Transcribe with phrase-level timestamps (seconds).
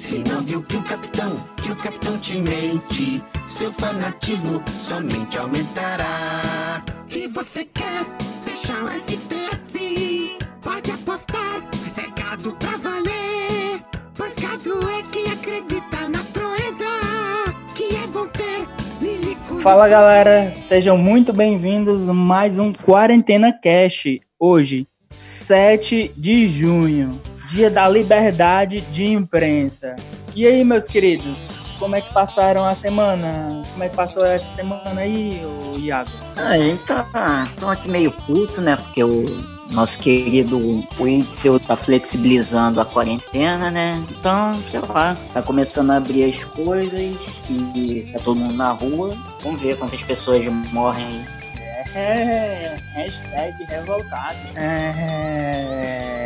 [0.00, 6.82] Se não viu que o capitão, que o capitão te mente, seu fanatismo somente aumentará.
[7.06, 8.06] Se você quer
[8.42, 11.62] fechar o STF, pode apostar,
[11.98, 13.82] é gado pra valer.
[14.16, 16.88] Pois gado é quem acredita na proeza,
[17.74, 18.66] que é bom ter
[19.62, 24.18] Fala galera, sejam muito bem-vindos a mais um Quarentena Cash.
[24.38, 27.20] Hoje, 7 de junho.
[27.50, 29.96] Dia da Liberdade de Imprensa.
[30.36, 33.62] E aí, meus queridos, como é que passaram a semana?
[33.72, 36.10] Como é que passou essa semana aí, o Iago?
[36.36, 38.76] Ah, a gente tá, tô aqui meio puto, né?
[38.76, 39.24] Porque o
[39.68, 44.00] nosso querido Witzel tá flexibilizando a quarentena, né?
[44.10, 47.16] Então, sei lá, tá começando a abrir as coisas
[47.48, 49.16] e tá todo mundo na rua.
[49.42, 51.24] Vamos ver quantas pessoas morrem aí.
[51.96, 54.38] É, hashtag revoltado.
[54.54, 56.20] É,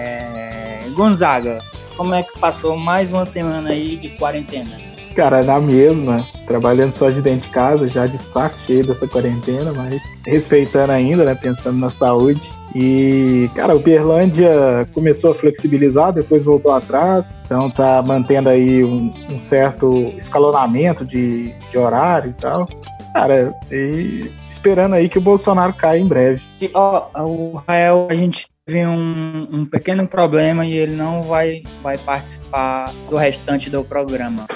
[0.95, 1.61] Gonzaga,
[1.97, 4.79] como é que passou mais uma semana aí de quarentena?
[5.15, 9.73] Cara, na mesma, trabalhando só de dentro de casa, já de saco cheio dessa quarentena,
[9.73, 11.35] mas respeitando ainda, né?
[11.37, 12.53] Pensando na saúde.
[12.75, 19.15] E, cara, o Berlândia começou a flexibilizar, depois voltou atrás, então tá mantendo aí um,
[19.31, 22.69] um certo escalonamento de, de horário e tal.
[23.13, 26.43] Cara, e esperando aí que o Bolsonaro caia em breve.
[26.75, 31.63] Ó, oh, o Rael, a gente teve um, um, pequeno problema e ele não vai,
[31.83, 34.47] vai participar do restante do programa.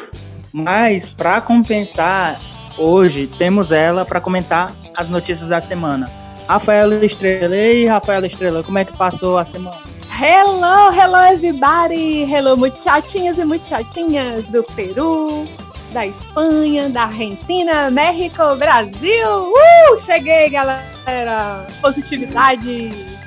[0.52, 2.40] Mas, para compensar,
[2.78, 6.10] hoje temos ela para comentar as notícias da semana.
[6.48, 7.54] Rafaela Estrela.
[7.54, 9.82] E Rafaela Estrela, como é que passou a semana?
[10.20, 12.24] Hello, hello everybody!
[12.24, 15.46] Hello, muchachinhas e muchachinhas do Peru,
[15.92, 19.52] da Espanha, da Argentina, México, Brasil.
[19.52, 19.98] Uh!
[20.00, 21.66] Cheguei, galera!
[21.82, 23.17] Positividade!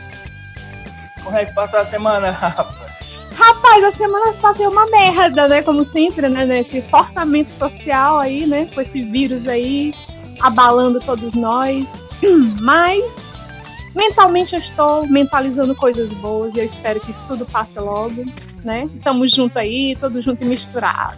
[1.24, 2.92] Como é que passou a semana, Rafa?
[3.36, 5.62] Rapaz, a semana passou uma merda, né?
[5.62, 6.46] Como sempre, né?
[6.46, 8.68] Nesse forçamento social aí, né?
[8.74, 9.94] Com esse vírus aí
[10.40, 12.02] abalando todos nós.
[12.62, 13.04] Mas
[13.96, 18.26] mentalmente eu estou mentalizando coisas boas e eu espero que isso tudo passe logo,
[18.64, 18.90] né?
[18.94, 21.18] Estamos junto aí, todos junto e misturado.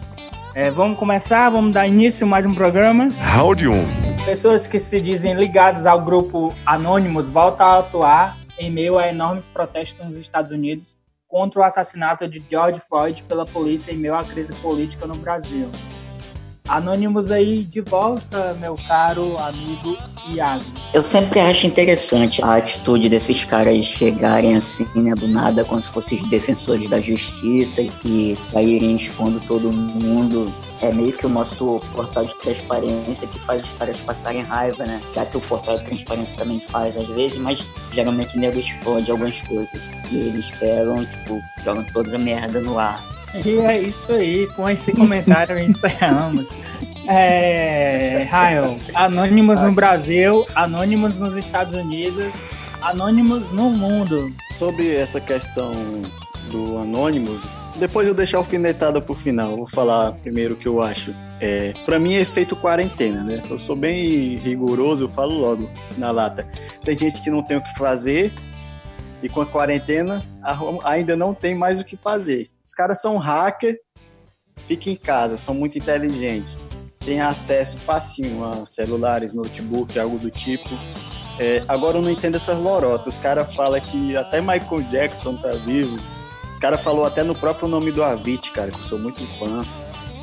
[0.54, 3.08] É, vamos começar, vamos dar início a mais um programa.
[3.34, 4.24] Round 1.
[4.24, 9.48] Pessoas que se dizem ligadas ao grupo Anonymous voltam a atuar em meio a enormes
[9.48, 14.24] protestos nos Estados Unidos contra o assassinato de George Floyd pela polícia em meio à
[14.24, 15.68] crise política no Brasil.
[16.66, 19.98] Anônimos aí de volta, meu caro amigo
[20.30, 20.64] Iago.
[20.94, 25.90] Eu sempre acho interessante a atitude desses caras chegarem assim, né, do nada, como se
[25.90, 30.54] fossem os defensores da justiça e saírem expondo todo mundo.
[30.80, 35.02] É meio que o nosso portal de transparência que faz os caras passarem raiva, né?
[35.12, 39.38] Já que o portal de transparência também faz às vezes, mas geralmente nego explode algumas
[39.42, 39.80] coisas.
[40.10, 43.13] E eles pegam, tipo, jogam toda a merda no ar.
[43.34, 46.56] E é isso aí, com esse comentário encerramos.
[47.08, 52.34] É, Rael, Anônimos no Brasil, Anônimos nos Estados Unidos,
[52.80, 54.32] Anônimos no mundo.
[54.52, 55.72] Sobre essa questão
[56.50, 59.56] do Anonymous, depois eu deixar alfinetada pro final.
[59.56, 61.12] Vou falar primeiro o que eu acho.
[61.40, 63.42] É, para mim é efeito quarentena, né?
[63.50, 65.68] Eu sou bem rigoroso, eu falo logo
[65.98, 66.48] na lata.
[66.84, 68.32] Tem gente que não tem o que fazer
[69.22, 70.22] e com a quarentena
[70.84, 72.48] ainda não tem mais o que fazer.
[72.64, 73.78] Os caras são hacker,
[74.62, 76.56] fica em casa, são muito inteligentes,
[77.04, 80.70] têm acesso facinho a celulares, notebook, algo do tipo.
[81.38, 83.14] É, agora eu não entendo essas lorotas.
[83.14, 85.98] Os caras falam que até Michael Jackson tá vivo.
[86.52, 89.62] Os caras falou até no próprio nome do Avicii, cara, que eu sou muito fã.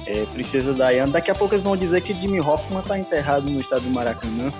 [0.08, 1.12] É, Princesa Diana.
[1.12, 4.52] Daqui a pouco eles vão dizer que Jimmy Hoffman tá enterrado no estado do Maracanã.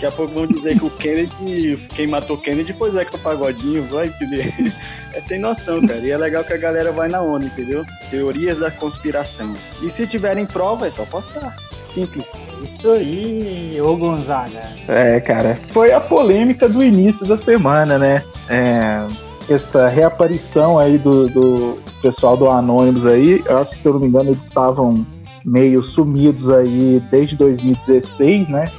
[0.00, 4.06] Daqui a pouco vão dizer que o Kennedy, quem matou Kennedy foi Zeca Pagodinho, vai
[4.06, 4.50] entender?
[5.12, 5.98] É sem noção, cara.
[5.98, 7.84] E é legal que a galera vai na ONU, entendeu?
[8.10, 9.52] Teorias da conspiração.
[9.82, 11.56] E se tiverem prova, é só postar.
[11.88, 12.30] Simples.
[12.64, 14.72] Isso aí, ô Gonzaga.
[14.86, 15.58] É, cara.
[15.70, 18.22] Foi a polêmica do início da semana, né?
[18.48, 19.04] É,
[19.52, 24.00] essa reaparição aí do, do pessoal do Anônimos aí, eu acho que, se eu não
[24.00, 25.04] me engano, eles estavam
[25.44, 28.70] meio sumidos aí desde 2016, né?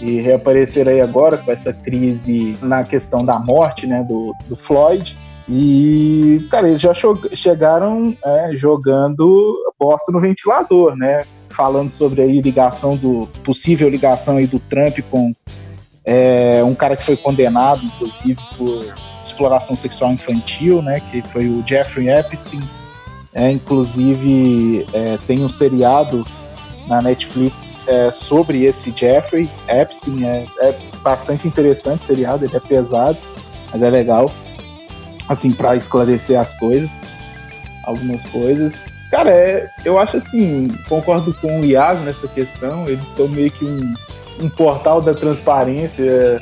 [0.00, 5.18] E reaparecer aí agora com essa crise na questão da morte né, do, do Floyd.
[5.48, 6.92] E, cara, eles já
[7.34, 11.24] chegaram é, jogando bosta no ventilador, né?
[11.50, 15.34] falando sobre aí ligação do possível ligação aí do Trump com
[16.04, 18.94] é, um cara que foi condenado, inclusive, por
[19.24, 21.00] exploração sexual infantil, né?
[21.00, 22.62] Que foi o Jeffrey Epstein.
[23.32, 26.26] É, inclusive é, tem um seriado
[26.90, 30.24] na Netflix é, sobre esse Jeffrey Epstein.
[30.24, 33.16] É, é, bastante interessante o seriado, ele é pesado,
[33.72, 34.30] mas é legal.
[35.28, 36.98] Assim, para esclarecer as coisas,
[37.84, 38.86] algumas coisas.
[39.10, 43.64] Cara, é, eu acho assim, concordo com o Iago nessa questão, eles são meio que
[43.64, 43.94] um,
[44.42, 46.40] um portal da transparência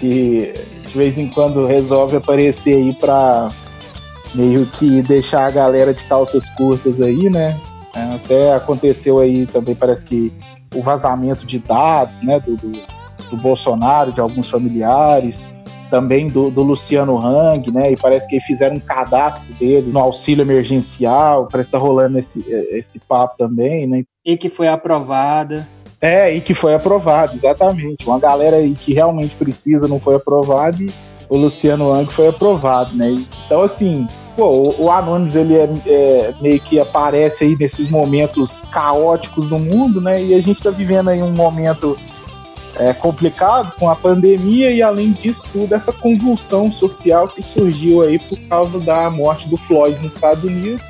[0.00, 0.54] que
[0.86, 3.52] de vez em quando resolve aparecer aí para
[4.34, 7.60] meio que deixar a galera de calças curtas aí, né?
[7.94, 10.32] É, até aconteceu aí também, parece que
[10.74, 12.72] o vazamento de dados, né, do, do,
[13.30, 15.46] do Bolsonaro, de alguns familiares,
[15.90, 20.42] também do, do, Luciano Hang, né, e parece que fizeram um cadastro dele no auxílio
[20.42, 24.04] emergencial, parece que tá rolando esse, esse papo também, né.
[24.24, 25.66] E que foi aprovada.
[26.00, 28.06] É, e que foi aprovado, exatamente.
[28.06, 30.92] Uma galera aí que realmente precisa não foi aprovada e
[31.28, 33.14] o Luciano Hang foi aprovado, né?
[33.44, 34.06] Então, assim,
[34.38, 40.00] pô, o, Anonymous, ele é, é, meio que aparece aí nesses momentos caóticos do mundo,
[40.00, 40.22] né?
[40.22, 41.98] E a gente tá vivendo aí um momento
[42.76, 48.16] é, complicado com a pandemia e, além disso tudo, essa convulsão social que surgiu aí
[48.20, 50.86] por causa da morte do Floyd nos Estados Unidos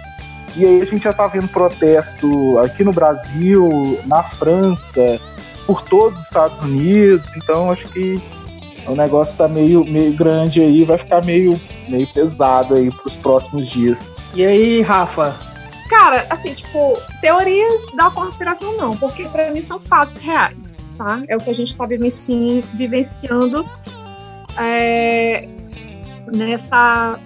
[0.55, 5.19] e aí a gente já está vendo protesto aqui no Brasil, na França,
[5.67, 7.31] por todos os Estados Unidos.
[7.37, 8.21] Então acho que
[8.87, 13.17] o negócio está meio, meio grande aí, vai ficar meio, meio pesado aí para os
[13.17, 14.13] próximos dias.
[14.35, 15.35] E aí, Rafa?
[15.89, 21.23] Cara, assim, tipo, teorias da conspiração não, porque para mim são fatos reais, tá?
[21.29, 23.65] É o que a gente está vivenciando
[24.59, 25.49] é,
[26.27, 27.19] nessa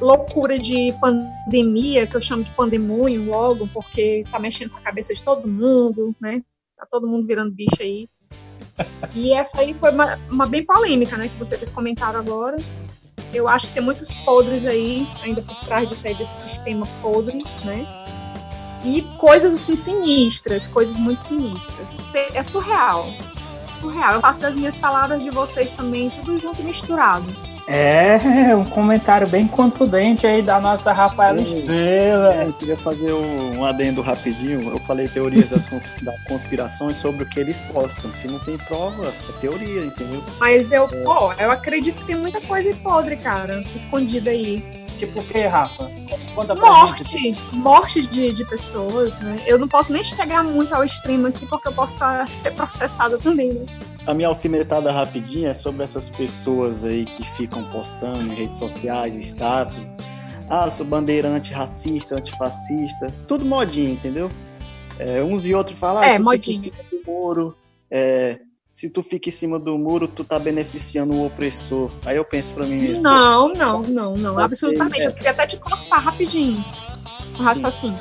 [0.00, 5.14] loucura de pandemia, que eu chamo de pandemônio logo, porque tá mexendo com a cabeça
[5.14, 6.42] de todo mundo, né?
[6.76, 8.06] Tá todo mundo virando bicho aí.
[9.14, 11.28] E essa aí foi uma, uma bem polêmica, né?
[11.28, 12.56] Que vocês comentaram agora.
[13.32, 17.42] Eu acho que tem muitos podres aí, ainda por trás disso aí, desse sistema podre,
[17.64, 17.86] né?
[18.84, 21.88] E coisas assim sinistras, coisas muito sinistras.
[22.34, 23.06] É surreal.
[23.80, 24.14] Surreal.
[24.14, 27.55] Eu faço das minhas palavras de vocês também, tudo junto e misturado.
[27.68, 32.34] É, um comentário bem contundente aí da nossa Rafaela Estrela.
[32.34, 34.70] É, eu queria fazer um, adendo rapidinho.
[34.70, 35.68] Eu falei teorias das
[36.28, 38.10] conspirações sobre o que eles postam.
[38.12, 40.22] Se não tem prova, é teoria, entendeu?
[40.38, 41.02] Mas eu, é.
[41.02, 44.62] pô, eu acredito que tem muita coisa podre, cara, escondida aí.
[44.96, 45.90] Tipo o que, Rafa?
[46.58, 47.54] morte, gente.
[47.54, 49.42] morte de, de pessoas, né?
[49.46, 53.18] Eu não posso nem chegar muito ao extremo aqui porque eu posso estar, ser processada
[53.18, 53.66] também, né?
[54.06, 59.14] A minha alfinetada rapidinha é sobre essas pessoas aí que ficam postando em redes sociais,
[59.16, 59.78] status.
[60.48, 63.08] Ah, sou bandeira antirracista, antifascista.
[63.26, 64.30] Tudo modinho, entendeu?
[64.96, 66.56] É, uns e outros falam, ah, é, tu modinho.
[66.56, 67.56] fica em cima do muro.
[67.90, 68.38] É,
[68.70, 71.90] se tu fica em cima do muro, tu tá beneficiando o opressor.
[72.04, 73.02] Aí eu penso pra mim mesmo.
[73.02, 74.38] Não, não, não, não.
[74.38, 75.02] Absolutamente.
[75.02, 75.06] É.
[75.08, 76.64] Eu queria até te cortar rapidinho.
[77.38, 77.98] O raciocínio.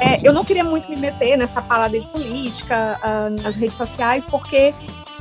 [0.00, 4.24] É, eu não queria muito me meter nessa parada de política uh, nas redes sociais,
[4.24, 4.74] porque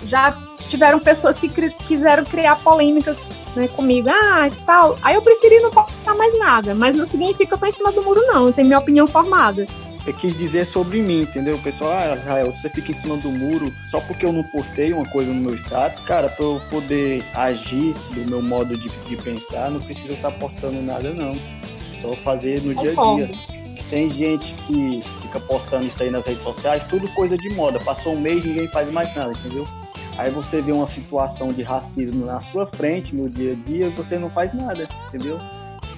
[0.04, 4.98] já tiveram pessoas que cri quiseram criar polêmicas né, comigo, ah, tal.
[5.02, 7.92] Aí eu preferi não postar mais nada, mas não significa que eu tô em cima
[7.92, 8.48] do muro, não.
[8.48, 9.68] Eu tenho minha opinião formada.
[10.06, 11.58] Eu quis dizer sobre mim, entendeu?
[11.58, 14.94] O pessoal, ah, Israel, você fica em cima do muro só porque eu não postei
[14.94, 16.02] uma coisa no meu status.
[16.06, 20.82] Cara, pra eu poder agir do meu modo de, de pensar, não preciso estar postando
[20.82, 21.38] nada, não.
[22.00, 23.32] Só fazer no dia a dia.
[23.90, 27.80] Tem gente que fica postando isso aí nas redes sociais, tudo coisa de moda.
[27.80, 29.68] Passou um mês, ninguém faz mais nada, entendeu?
[30.18, 34.18] Aí você vê uma situação de racismo na sua frente, no dia a dia, você
[34.18, 35.40] não faz nada, entendeu?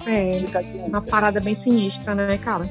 [0.06, 0.42] É,
[0.86, 2.68] uma parada bem sinistra, né, cara?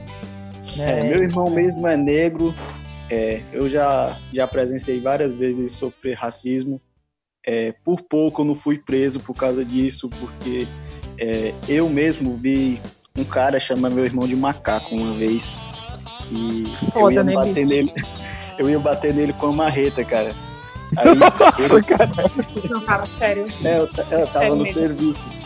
[0.79, 2.53] É, meu irmão mesmo é negro,
[3.09, 6.79] é, eu já, já presenciei várias vezes sofrer racismo.
[7.45, 10.67] É, por pouco eu não fui preso por causa disso, porque
[11.17, 12.79] é, eu mesmo vi
[13.15, 15.57] um cara chamar meu irmão de macaco uma vez.
[16.31, 17.69] E Foda, eu ia né, bater bicho?
[17.69, 17.93] nele.
[18.59, 20.35] Eu ia bater nele com a marreta, cara.
[20.97, 22.11] Aí, Nossa, cara.
[22.69, 23.47] Não, cara, sério.
[23.63, 24.73] É, eu, eu tava no mesmo.
[24.73, 25.39] serviço.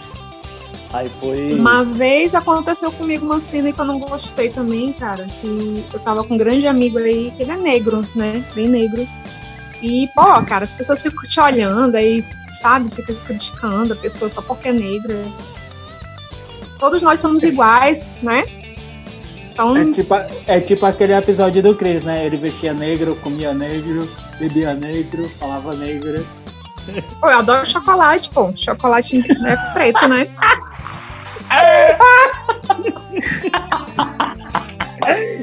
[0.93, 1.53] Aí foi.
[1.53, 5.25] Uma vez aconteceu comigo uma cena que eu não gostei também, cara.
[5.41, 8.43] Que eu tava com um grande amigo aí, que ele é negro, né?
[8.53, 9.07] Bem negro.
[9.81, 12.23] E, pô, cara, as pessoas ficam te olhando aí,
[12.55, 12.93] sabe?
[12.93, 15.25] Fica criticando a pessoa só porque é negra.
[16.79, 18.45] Todos nós somos iguais, né?
[19.51, 19.75] Então...
[19.75, 20.15] É, tipo,
[20.47, 22.25] é tipo aquele episódio do Chris, né?
[22.25, 24.07] Ele vestia negro, comia negro,
[24.40, 26.25] bebia negro, falava negro.
[27.20, 28.52] Pô, eu adoro chocolate, pô.
[28.56, 30.28] Chocolate é preto, né?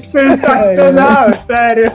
[0.02, 1.92] Sensacional, sério.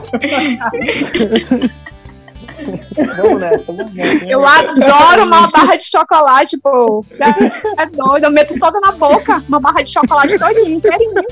[3.16, 4.26] Vamos nessa, vamos nessa.
[4.26, 7.04] Eu adoro uma barra de chocolate, pô.
[7.20, 9.44] É, é doido, eu meto toda na boca.
[9.48, 11.22] Uma barra de chocolate todinha, inteirinha.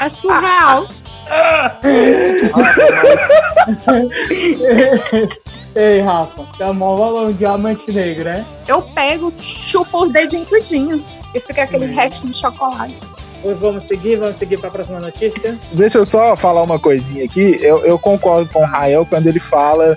[0.00, 0.88] É surreal.
[5.74, 8.44] Ei, Rafa, tá mó valor um diamante negro, né?
[8.68, 11.02] Eu pego, chupo os dedinhos tudinho.
[11.34, 12.98] E fica aqueles restos de chocolate.
[13.42, 15.58] Pois Vamos seguir, vamos seguir pra próxima notícia.
[15.72, 17.58] Deixa eu só falar uma coisinha aqui.
[17.60, 19.96] Eu, eu concordo com o Rael quando ele fala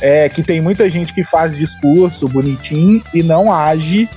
[0.00, 4.08] é, que tem muita gente que faz discurso bonitinho e não age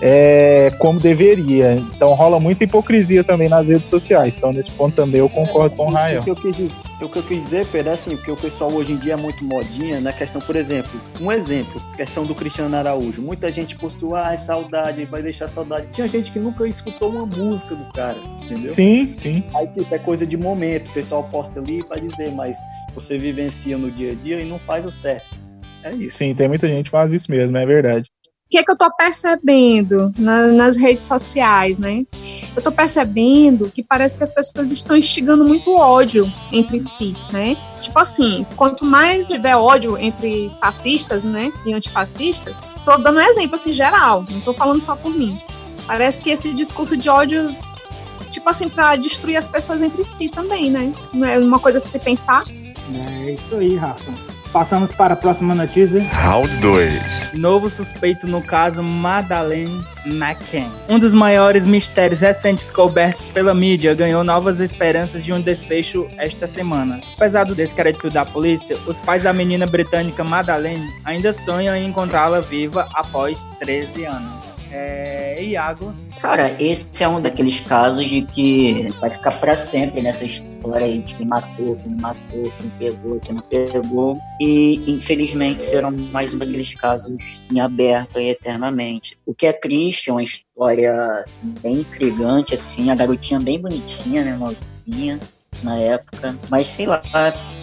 [0.00, 1.74] é, como deveria.
[1.74, 4.36] Então rola muita hipocrisia também nas redes sociais.
[4.36, 6.20] Então, nesse ponto também eu concordo com o Rael.
[6.20, 8.36] O que eu quis dizer, o que eu quis dizer, Pedro, é assim, porque o
[8.36, 12.34] pessoal hoje em dia é muito modinha na questão, por exemplo, um exemplo, questão do
[12.34, 13.22] Cristiano Araújo.
[13.22, 15.88] Muita gente postou, ah, é saudade, vai deixar saudade.
[15.92, 18.64] Tinha gente que nunca escutou uma música do cara, entendeu?
[18.64, 19.44] Sim, sim.
[19.54, 22.56] Aí, tipo, é coisa de momento, o pessoal posta ali pra dizer, mas
[22.94, 25.26] você vivencia no dia a dia e não faz o certo.
[25.82, 26.16] É isso.
[26.16, 28.10] Sim, tem muita gente que faz isso mesmo, é verdade.
[28.54, 32.04] Que é que eu tô percebendo na- nas redes sociais, né?
[32.54, 37.56] Eu tô percebendo que parece que as pessoas estão instigando muito ódio entre si, né?
[37.80, 43.56] Tipo assim, quanto mais tiver ódio entre fascistas, né, e antifascistas, tô dando um exemplo
[43.56, 45.36] assim geral, não tô falando só por mim.
[45.84, 47.56] Parece que esse discurso de ódio,
[48.30, 50.92] tipo assim, pra destruir as pessoas entre si também, né?
[51.12, 52.44] Não é uma coisa a se pensar.
[53.24, 54.12] É isso aí, Rafa.
[54.54, 56.00] Passamos para a próxima notícia.
[56.00, 57.32] Round 2.
[57.34, 60.70] Novo suspeito no caso Madeleine McCann.
[60.88, 66.46] Um dos maiores mistérios recentes cobertos pela mídia ganhou novas esperanças de um desfecho esta
[66.46, 67.02] semana.
[67.16, 72.40] Apesar do descrédito da polícia, os pais da menina britânica Madeleine ainda sonham em encontrá-la
[72.40, 74.44] viva após 13 anos.
[74.70, 75.92] É, Iago,
[76.24, 81.00] Cara, esse é um daqueles casos de que vai ficar pra sempre nessa história aí
[81.00, 84.16] de quem matou, quem matou, quem pegou, quem não pegou.
[84.40, 87.14] E infelizmente serão mais um daqueles casos
[87.52, 89.18] em aberto aí eternamente.
[89.26, 91.26] O que é triste, é uma história
[91.62, 95.20] bem intrigante, assim, a garotinha bem bonitinha, né, novinha
[95.62, 96.34] na época.
[96.50, 97.02] Mas sei lá,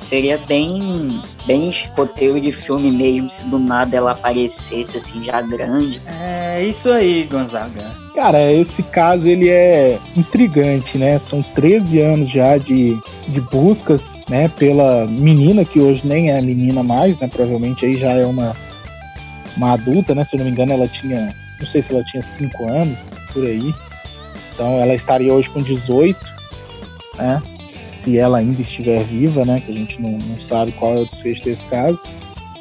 [0.02, 6.02] seria bem, bem roteiro de filme mesmo se do nada ela aparecesse assim já grande.
[6.08, 7.92] é isso aí, Gonzaga.
[8.16, 11.18] Cara, esse caso ele é intrigante, né?
[11.18, 16.84] São 13 anos já de, de buscas, né, pela menina que hoje nem é menina
[16.84, 17.28] mais, né?
[17.28, 18.56] Provavelmente aí já é uma
[19.56, 20.24] uma adulta, né?
[20.24, 23.46] Se eu não me engano, ela tinha, não sei se ela tinha 5 anos por
[23.46, 23.74] aí.
[24.54, 26.20] Então ela estaria hoje com 18,
[27.18, 27.42] né?
[27.82, 29.62] Se ela ainda estiver viva, né?
[29.66, 32.04] Que a gente não, não sabe qual é o desfecho desse caso.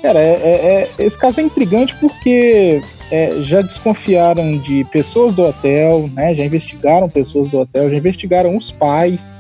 [0.03, 5.43] Cara, é, é- é- esse caso é intrigante porque é, já desconfiaram de pessoas do
[5.43, 6.35] hotel, né?
[6.35, 9.39] Já investigaram pessoas do hotel, já investigaram os pais.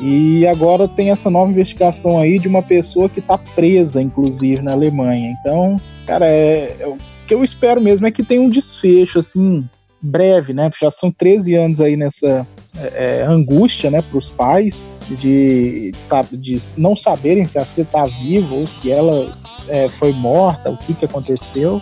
[0.00, 4.72] E agora tem essa nova investigação aí de uma pessoa que está presa, inclusive, na
[4.72, 5.34] Alemanha.
[5.40, 5.76] Então,
[6.06, 9.68] cara, é, é- o que eu espero mesmo é que tenha um desfecho, assim,
[10.00, 10.70] breve, né?
[10.80, 16.36] Já são 13 anos aí nessa é, é, angústia, né, para os pais de, de,
[16.36, 19.36] de não saberem se a filha está viva ou se ela
[19.68, 21.80] é, foi morta, o que, que aconteceu.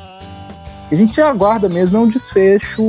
[0.90, 2.82] A gente aguarda mesmo é um desfecho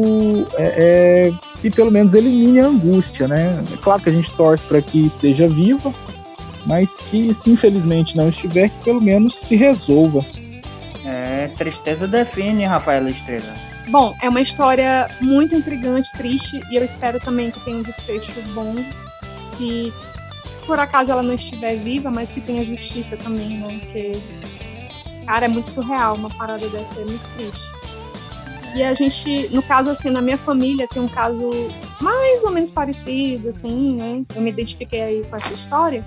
[0.53, 1.31] é, é,
[1.61, 3.63] que pelo menos elimine a angústia, né?
[3.73, 5.93] É claro que a gente torce para que esteja viva,
[6.65, 10.23] mas que se infelizmente não estiver, que pelo menos se resolva.
[11.03, 13.66] É, tristeza define, Rafaela Estrela.
[13.89, 18.31] Bom, é uma história muito intrigante, triste, e eu espero também que tenha um desfecho
[18.53, 18.75] bom.
[19.33, 19.93] Se
[20.65, 23.79] por acaso ela não estiver viva, mas que tenha justiça também, né?
[23.79, 24.21] Porque,
[25.25, 27.77] cara, é muito surreal uma parada dessa, é muito triste.
[28.75, 31.49] E a gente, no caso, assim, na minha família tem um caso
[32.01, 34.25] mais ou menos parecido, assim, né?
[34.35, 36.05] Eu me identifiquei aí com essa história,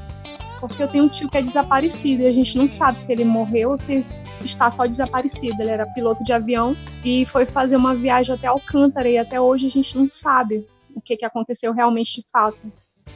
[0.61, 3.25] porque eu tenho um tio que é desaparecido e a gente não sabe se ele
[3.25, 4.03] morreu ou se
[4.45, 5.61] está só desaparecido.
[5.61, 9.67] Ele era piloto de avião e foi fazer uma viagem até Alcântara e até hoje
[9.67, 12.59] a gente não sabe o que, que aconteceu realmente de fato.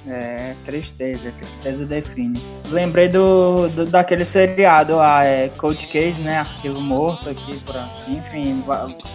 [0.07, 2.43] É, tristeza, tristeza define.
[2.69, 6.39] Lembrei do, do- daquele seriado, a é, Cold Case, né?
[6.41, 8.13] Arquivo morto aqui, aqui.
[8.13, 8.63] Enfim,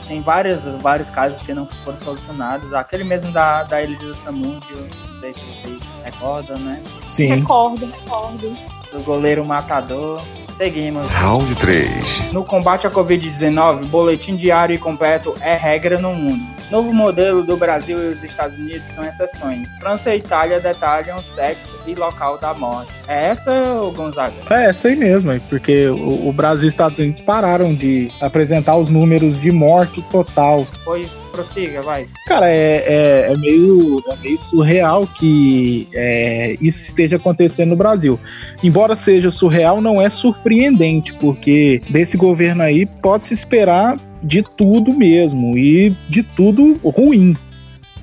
[0.08, 2.74] tem vários, vários casos que não foram solucionados.
[2.74, 5.88] Aquele mesmo da, da Elisa Samudio, não sei se vocês
[6.20, 6.82] recordam, né?
[7.08, 7.28] Sim.
[7.28, 8.58] Recordo, recordo.
[8.92, 10.22] Do goleiro matador.
[10.58, 11.08] Seguimos.
[11.08, 12.34] Round 3.
[12.34, 16.44] No combate à Covid-19, boletim diário e completo é regra no mundo.
[16.72, 19.76] Novo modelo do Brasil e os Estados Unidos são exceções.
[19.78, 22.92] França e Itália detalham sexo e local da morte.
[23.08, 23.52] É essa,
[23.96, 24.36] Gonzaga?
[24.52, 28.90] É essa aí mesmo, porque o, Brasil e os Estados Unidos pararam de apresentar os
[28.90, 30.68] números de morte total.
[30.86, 32.08] Pois prossiga, vai.
[32.28, 38.20] Cara, é, é, é meio, é meio surreal que é, isso esteja acontecendo no Brasil.
[38.64, 45.58] Embora seja surreal, não é surpreendente, porque desse governo aí pode-se esperar de tudo mesmo
[45.58, 47.36] e de tudo ruim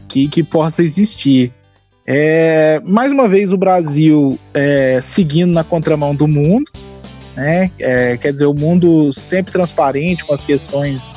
[0.09, 1.53] que, que possa existir.
[2.07, 6.71] É, mais uma vez, o Brasil é, seguindo na contramão do mundo,
[7.37, 7.71] né?
[7.79, 11.17] É, quer dizer, o mundo sempre transparente com as questões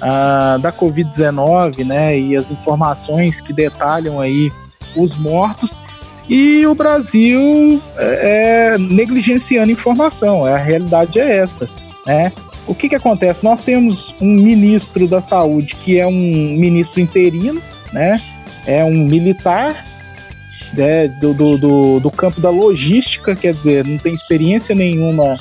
[0.00, 2.18] ah, da Covid-19, né?
[2.18, 4.50] E as informações que detalham aí
[4.96, 5.80] os mortos.
[6.28, 11.68] E o Brasil é, é negligenciando informação, a realidade é essa,
[12.06, 12.32] né?
[12.66, 13.42] O que, que acontece?
[13.44, 16.12] Nós temos um ministro da saúde que é um
[16.56, 17.60] ministro interino,
[17.92, 18.22] né?
[18.66, 19.84] É um militar
[20.72, 25.38] né, do, do, do, do campo da logística, quer dizer, não tem experiência nenhuma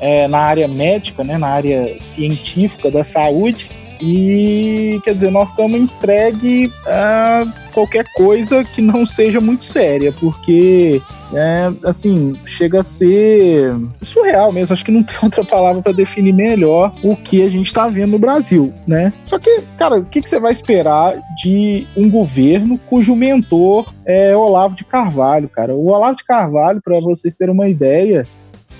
[0.00, 3.70] é, na área médica, né, na área científica da saúde.
[4.04, 11.00] E quer dizer, nós estamos entregue a qualquer coisa que não seja muito séria, porque
[11.32, 14.72] é, assim, chega a ser surreal mesmo.
[14.72, 18.10] Acho que não tem outra palavra para definir melhor o que a gente está vendo
[18.10, 19.12] no Brasil, né?
[19.22, 24.36] Só que, cara, o que, que você vai esperar de um governo cujo mentor é
[24.36, 25.76] Olavo de Carvalho, cara?
[25.76, 28.26] O Olavo de Carvalho, para vocês terem uma ideia,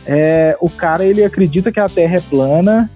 [0.05, 2.91] é, o cara ele acredita que a Terra é plana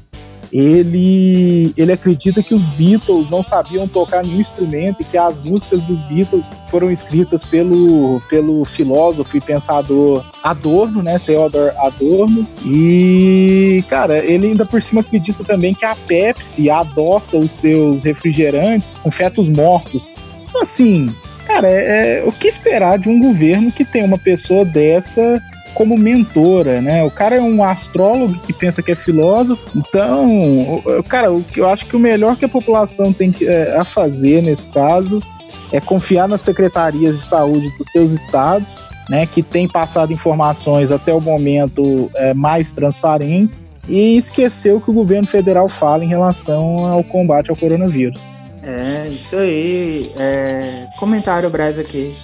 [0.59, 5.83] ele, ele acredita que os Beatles não sabiam tocar nenhum instrumento e que as músicas
[5.83, 12.49] dos Beatles foram escritas pelo, pelo filósofo e pensador Adorno, né, Theodor Adorno.
[12.65, 18.95] E, cara, ele ainda por cima acredita também que a Pepsi adoça os seus refrigerantes
[18.95, 20.11] com fetos mortos.
[20.49, 21.15] Então, assim,
[21.47, 25.43] cara, é, é, o que esperar de um governo que tem uma pessoa dessa
[25.77, 27.05] como mentora, né?
[27.05, 29.63] O cara é um astrólogo que pensa que é filósofo.
[29.77, 33.85] Então, cara, o eu acho que o melhor que a população tem que, é, a
[33.85, 35.23] fazer nesse caso
[35.71, 39.27] é confiar nas secretarias de saúde dos seus estados, né?
[39.27, 44.95] Que tem passado informações até o momento é, mais transparentes e esquecer o que o
[44.95, 48.33] governo federal fala em relação ao combate ao coronavírus.
[48.63, 50.11] É, isso aí.
[50.17, 52.15] É, comentário breve aqui.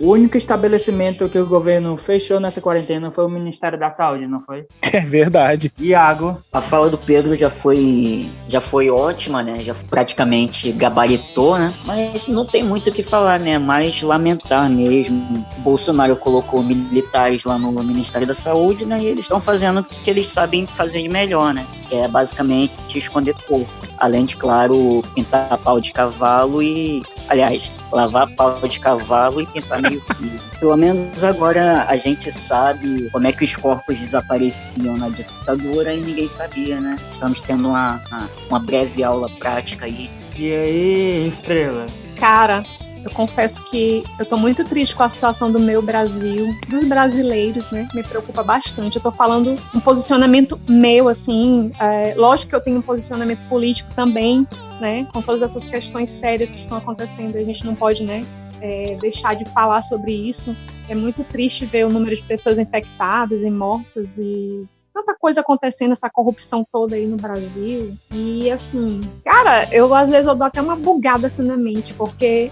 [0.00, 4.40] O único estabelecimento que o governo fechou nessa quarentena foi o Ministério da Saúde, não
[4.40, 4.66] foi?
[4.92, 5.72] É verdade.
[5.78, 6.36] Iago.
[6.52, 9.62] A fala do Pedro já foi, já foi ótima, né?
[9.62, 11.72] Já praticamente gabaritou, né?
[11.86, 13.58] Mas não tem muito o que falar, né?
[13.58, 15.46] Mais lamentar mesmo.
[15.56, 19.00] O Bolsonaro colocou militares lá no Ministério da Saúde, né?
[19.00, 21.66] E eles estão fazendo o que eles sabem fazer de melhor, né?
[21.88, 23.72] Que é basicamente esconder corpo.
[23.96, 29.80] Além de, claro, pintar pau de cavalo e aliás, lavar pau de cavalo e pintar
[29.82, 30.40] meio fio.
[30.58, 36.00] Pelo menos agora a gente sabe como é que os corpos desapareciam na ditadura e
[36.00, 36.96] ninguém sabia, né?
[37.12, 40.10] Estamos tendo uma, uma, uma breve aula prática aí.
[40.36, 41.86] E aí, Estrela?
[42.16, 42.64] Cara,
[43.04, 47.70] eu confesso que eu tô muito triste com a situação do meu Brasil, dos brasileiros,
[47.70, 47.88] né?
[47.94, 48.96] Me preocupa bastante.
[48.96, 51.72] Eu tô falando um posicionamento meu, assim.
[51.80, 54.46] É, lógico que eu tenho um posicionamento político também,
[54.80, 55.06] né?
[55.12, 58.24] Com todas essas questões sérias que estão acontecendo, a gente não pode, né?
[58.60, 60.56] É, deixar de falar sobre isso.
[60.88, 65.92] É muito triste ver o número de pessoas infectadas e mortas e tanta coisa acontecendo,
[65.92, 67.96] essa corrupção toda aí no Brasil.
[68.10, 72.50] E assim, cara, eu às vezes eu dou até uma bugada assim na mente, porque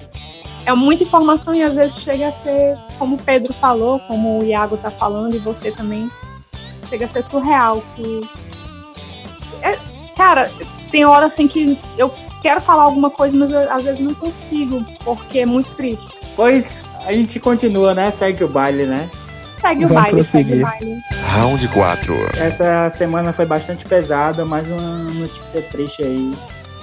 [0.64, 4.44] é muita informação e às vezes chega a ser, como o Pedro falou, como o
[4.44, 6.10] Iago tá falando e você também,
[6.88, 7.82] chega a ser surreal.
[7.96, 8.28] Que
[9.62, 9.78] é,
[10.16, 10.50] cara,
[10.90, 14.84] tem hora assim que eu quero falar alguma coisa, mas eu, às vezes não consigo,
[15.04, 16.18] porque é muito triste.
[16.36, 18.10] Pois a gente continua, né?
[18.10, 19.10] Segue o baile, né?
[19.70, 20.46] Segue Vamos o baile, prosseguir.
[20.50, 21.02] segue o baile.
[21.28, 22.14] Round 4.
[22.38, 26.32] Essa semana foi bastante pesada, mais uma notícia triste aí.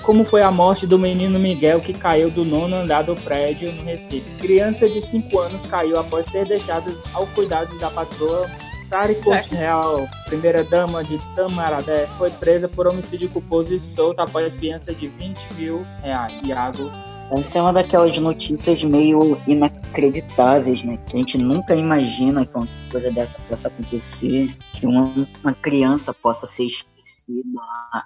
[0.04, 3.84] Como foi a morte do menino Miguel que caiu do nono andar do prédio no
[3.84, 4.30] Recife?
[4.39, 8.50] Criança de 5 anos caiu após ser deixada ao cuidado da patroa
[8.86, 14.56] Sari Corte Real, primeira dama de Tamaradé, foi presa por homicídio culposo e solta após
[14.56, 16.39] fiança de 20 mil reais.
[16.41, 16.89] Iago
[17.32, 20.98] essa é uma daquelas notícias meio inacreditáveis, né?
[21.06, 26.13] Que a gente nunca imagina que uma coisa dessa possa acontecer, que uma, uma criança
[26.13, 27.60] possa ser esquecida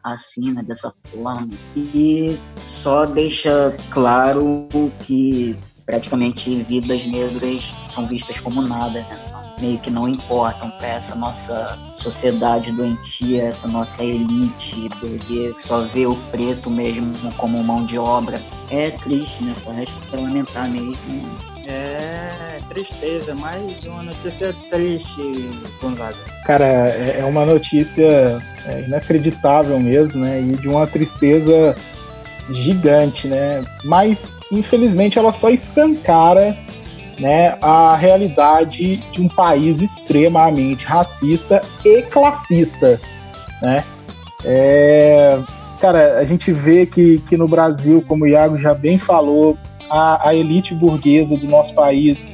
[0.04, 0.64] assim, né?
[0.64, 1.50] Dessa forma.
[1.76, 4.68] E só deixa claro
[5.06, 5.56] que
[5.86, 9.20] praticamente vidas negras são vistas como nada, né?
[9.62, 15.84] Meio que não importam para essa nossa sociedade doentia, essa nossa elite burguesa que só
[15.84, 18.42] vê o preto mesmo como mão de obra.
[18.70, 19.54] É triste, né?
[19.64, 20.98] Só resta lamentar mesmo.
[21.68, 25.22] É tristeza, mais uma notícia triste,
[25.82, 26.16] Gonzaga.
[26.46, 30.42] Cara, é, é uma notícia é, inacreditável mesmo, né?
[30.42, 31.76] E de uma tristeza
[32.50, 33.64] gigante, né?
[33.84, 36.58] Mas infelizmente ela só escancara
[37.22, 43.00] né, a realidade de um país extremamente racista e classista,
[43.62, 43.86] né?
[44.44, 45.40] É,
[45.80, 49.56] cara, a gente vê que, que no Brasil, como o Iago já bem falou,
[49.88, 52.34] a, a elite burguesa do nosso país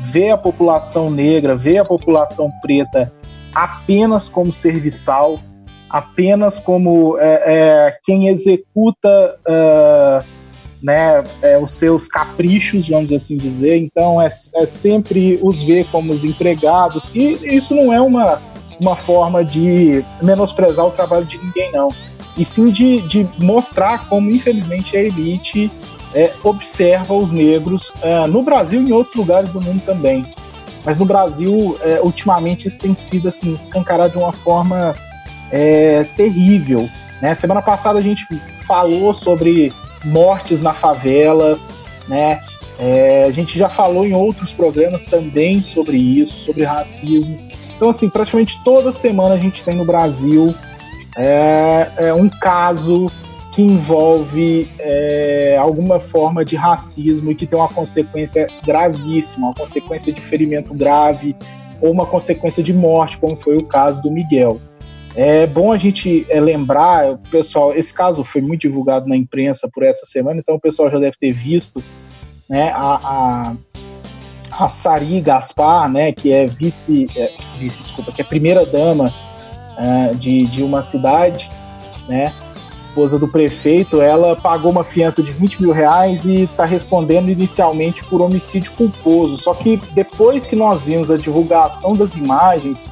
[0.00, 3.12] vê a população negra, vê a população preta
[3.54, 5.38] apenas como serviçal,
[5.90, 10.24] apenas como é, é, quem executa uh,
[10.82, 13.76] né, é, os seus caprichos, vamos assim dizer.
[13.76, 17.10] Então é, é sempre os ver como os empregados.
[17.14, 18.42] E isso não é uma,
[18.80, 21.88] uma forma de menosprezar o trabalho de ninguém, não.
[22.36, 25.70] E sim de, de mostrar como, infelizmente, a elite
[26.14, 30.26] é, observa os negros é, no Brasil e em outros lugares do mundo também.
[30.84, 34.96] Mas no Brasil, é, ultimamente, isso tem sido assim, escancarado de uma forma
[35.50, 36.88] é, terrível.
[37.20, 37.34] Né?
[37.34, 38.26] Semana passada a gente
[38.66, 39.72] falou sobre
[40.04, 41.58] mortes na favela,
[42.08, 42.40] né?
[42.78, 47.38] É, a gente já falou em outros programas também sobre isso, sobre racismo.
[47.76, 50.54] Então, assim, praticamente toda semana a gente tem no Brasil
[51.16, 53.10] é, é um caso
[53.52, 60.12] que envolve é, alguma forma de racismo e que tem uma consequência gravíssima, uma consequência
[60.12, 61.36] de ferimento grave
[61.80, 64.58] ou uma consequência de morte, como foi o caso do Miguel.
[65.14, 69.82] É bom a gente é, lembrar, pessoal, esse caso foi muito divulgado na imprensa por
[69.82, 71.82] essa semana, então o pessoal já deve ter visto,
[72.48, 78.24] né, a, a, a Sari Gaspar, né, que é vice, é, vice, desculpa, que é
[78.24, 79.12] primeira dama
[79.76, 81.50] é, de, de uma cidade,
[82.08, 82.32] né,
[82.92, 88.04] esposa do prefeito, ela pagou uma fiança de 20 mil reais e está respondendo inicialmente
[88.04, 89.38] por homicídio culposo.
[89.38, 92.86] Só que depois que nós vimos a divulgação das imagens,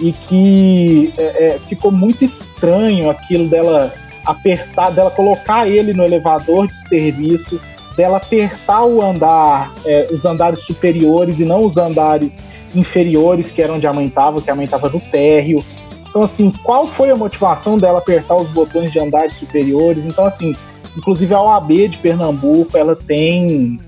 [0.00, 3.92] e que é, é, ficou muito estranho aquilo dela
[4.24, 7.60] apertar, dela colocar ele no elevador de serviço,
[7.96, 12.42] dela apertar o andar, é, os andares superiores e não os andares
[12.74, 15.64] inferiores, que era onde a mãe estava, que a mãe estava no térreo.
[16.08, 20.04] Então, assim, qual foi a motivação dela apertar os botões de andares superiores?
[20.04, 20.54] Então, assim,
[20.96, 23.80] inclusive a OAB de Pernambuco, ela tem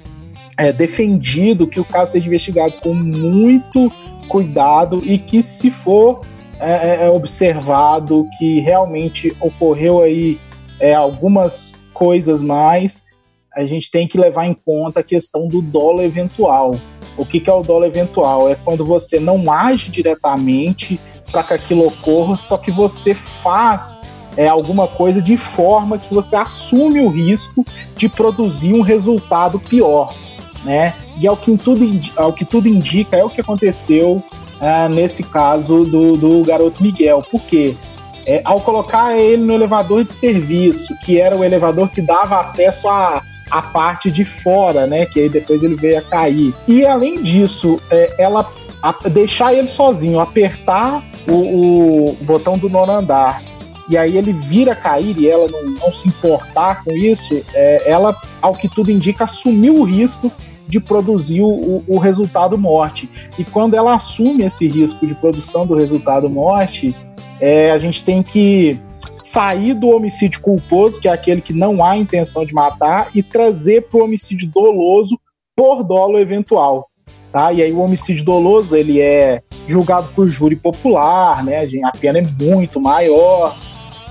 [0.56, 3.90] é, defendido que o caso seja investigado com muito
[4.24, 6.20] cuidado e que se for
[6.60, 10.38] é, é, é, observado que realmente ocorreu aí
[10.78, 13.04] é, algumas coisas mais,
[13.54, 16.78] a gente tem que levar em conta a questão do dolo eventual.
[17.16, 18.48] O que, que é o dolo eventual?
[18.48, 23.96] É quando você não age diretamente para que aquilo ocorra, só que você faz
[24.36, 27.64] é, alguma coisa de forma que você assume o risco
[27.96, 30.14] de produzir um resultado pior
[30.64, 30.94] né?
[31.20, 34.22] E ao que tudo, ao que tudo indica, é o que aconteceu
[34.60, 37.22] é, nesse caso do, do garoto Miguel.
[37.30, 37.76] Por quê?
[38.26, 42.88] É, ao colocar ele no elevador de serviço, que era o elevador que dava acesso
[42.88, 45.04] à, à parte de fora, né?
[45.06, 46.54] Que aí depois ele veio a cair.
[46.66, 48.50] E além disso, é, ela
[48.82, 53.42] a, deixar ele sozinho, apertar o, o, botão do nono andar
[53.88, 58.16] e aí ele vira cair e ela não, não se importar com isso, é, ela,
[58.40, 60.32] ao que tudo indica, assumiu o risco
[60.68, 63.08] de produzir o, o, resultado morte.
[63.38, 66.96] E quando ela assume esse risco de produção do resultado morte,
[67.40, 68.78] é, a gente tem que
[69.16, 73.82] sair do homicídio culposo, que é aquele que não há intenção de matar, e trazer
[73.82, 75.18] para o homicídio doloso
[75.56, 76.88] por dolo eventual.
[77.32, 77.52] Tá?
[77.52, 81.64] E aí o homicídio doloso ele é julgado por júri popular, né?
[81.84, 83.56] A pena é muito maior.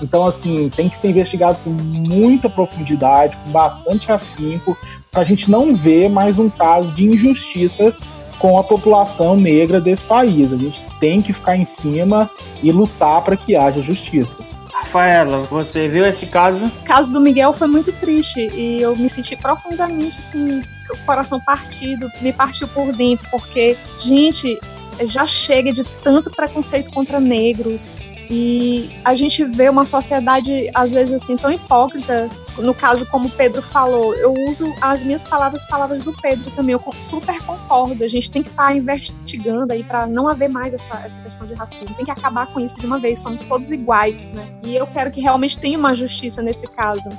[0.03, 4.77] Então, assim, tem que ser investigado com muita profundidade, com bastante afinco,
[5.09, 7.95] para a gente não ver mais um caso de injustiça
[8.37, 10.51] com a população negra desse país.
[10.51, 12.29] A gente tem que ficar em cima
[12.61, 14.43] e lutar para que haja justiça.
[14.73, 16.65] Rafaela, você viu esse caso?
[16.65, 20.61] O caso do Miguel foi muito triste e eu me senti profundamente assim,
[20.91, 24.59] o coração partido, me partiu por dentro, porque, gente,
[25.05, 28.01] já chega de tanto preconceito contra negros,
[28.35, 32.27] e a gente vê uma sociedade, às vezes, assim, tão hipócrita.
[32.57, 36.73] No caso, como o Pedro falou, eu uso as minhas palavras, palavras do Pedro também.
[36.73, 38.03] Eu super concordo.
[38.03, 41.45] A gente tem que estar tá investigando aí para não haver mais essa, essa questão
[41.45, 41.95] de racismo.
[41.95, 43.19] Tem que acabar com isso de uma vez.
[43.19, 44.51] Somos todos iguais, né?
[44.63, 47.11] E eu quero que realmente tenha uma justiça nesse caso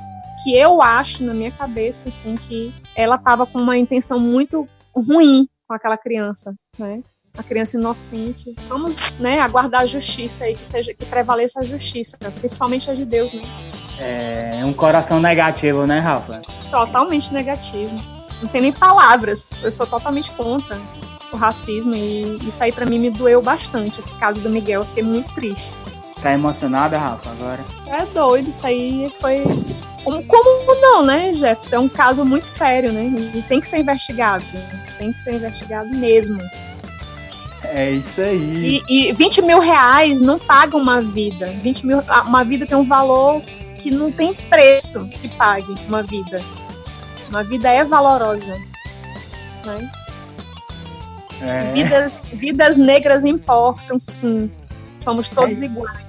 [0.43, 5.49] que eu acho na minha cabeça, assim, que ela estava com uma intenção muito ruim
[5.69, 7.03] com aquela criança, né?
[7.37, 8.55] A criança inocente.
[8.69, 13.05] Vamos, né, aguardar a justiça aí, que seja que prevaleça a justiça, principalmente a de
[13.05, 13.43] Deus, né?
[13.99, 16.43] É um coração negativo, né, Rafa?
[16.71, 17.91] Totalmente negativo.
[18.41, 19.51] Não tem nem palavras.
[19.63, 20.81] Eu sou totalmente contra
[21.33, 24.01] o racismo e isso aí para mim me doeu bastante.
[24.01, 25.75] Esse caso do Miguel, eu fiquei muito triste.
[26.23, 27.65] Tá emocionada, Rafa, agora?
[27.87, 29.45] É doido, isso aí foi.
[30.03, 31.77] Como, como não, né, Jefferson?
[31.77, 33.13] É um caso muito sério, né?
[33.35, 34.45] E tem que ser investigado.
[34.99, 36.41] Tem que ser investigado mesmo.
[37.65, 38.83] É isso aí.
[38.89, 41.47] E, e 20 mil reais não paga uma vida.
[41.63, 43.43] 20 mil, uma vida tem um valor
[43.79, 46.41] que não tem preço que pague uma vida.
[47.29, 48.59] Uma vida é valorosa.
[49.65, 49.91] Né?
[51.43, 51.73] É.
[51.73, 54.51] Vidas, vidas negras importam, sim.
[54.99, 55.67] Somos todos é.
[55.67, 56.05] iguais.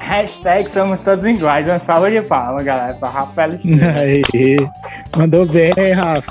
[0.00, 1.66] Hashtag somos todos iguais.
[1.66, 3.60] Uma salva de palmas, galera, pra Rafael.
[3.96, 4.56] Aí,
[5.16, 6.30] mandou bem, Rafa.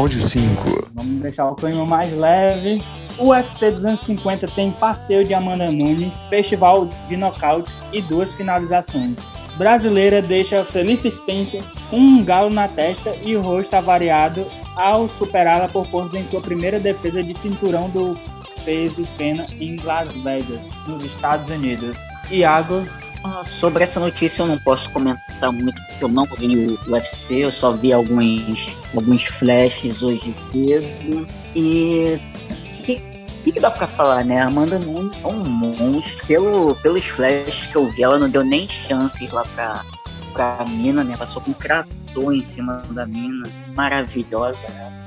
[0.00, 0.88] Round 5.
[0.94, 2.82] Vamos deixar o clima mais leve.
[3.18, 9.20] O UFC 250 tem passeio de Amanda Nunes, festival de nocautes e duas finalizações.
[9.58, 15.68] Brasileira deixa Felice Spencer com um galo na testa e o rosto avariado ao superá-la
[15.68, 18.18] por pontos em sua primeira defesa de cinturão do
[18.64, 21.94] peso pena em Las Vegas, nos Estados Unidos.
[22.30, 22.86] Iago.
[23.22, 27.44] Ah, sobre essa notícia eu não posso comentar muito porque eu não vi o UFC,
[27.44, 31.28] eu só vi alguns, alguns flashes hoje cedo.
[31.54, 32.18] E
[32.50, 33.02] o que,
[33.44, 34.40] que, dá pra falar, né?
[34.40, 36.26] A Amanda Nunes é um monstro.
[36.26, 39.84] Pelo, pelos flashes que eu vi, ela não deu nem chances lá pra,
[40.32, 41.14] pra mina, né?
[41.16, 43.46] Passou com um trator em cima da mina.
[43.74, 44.99] Maravilhosa, né?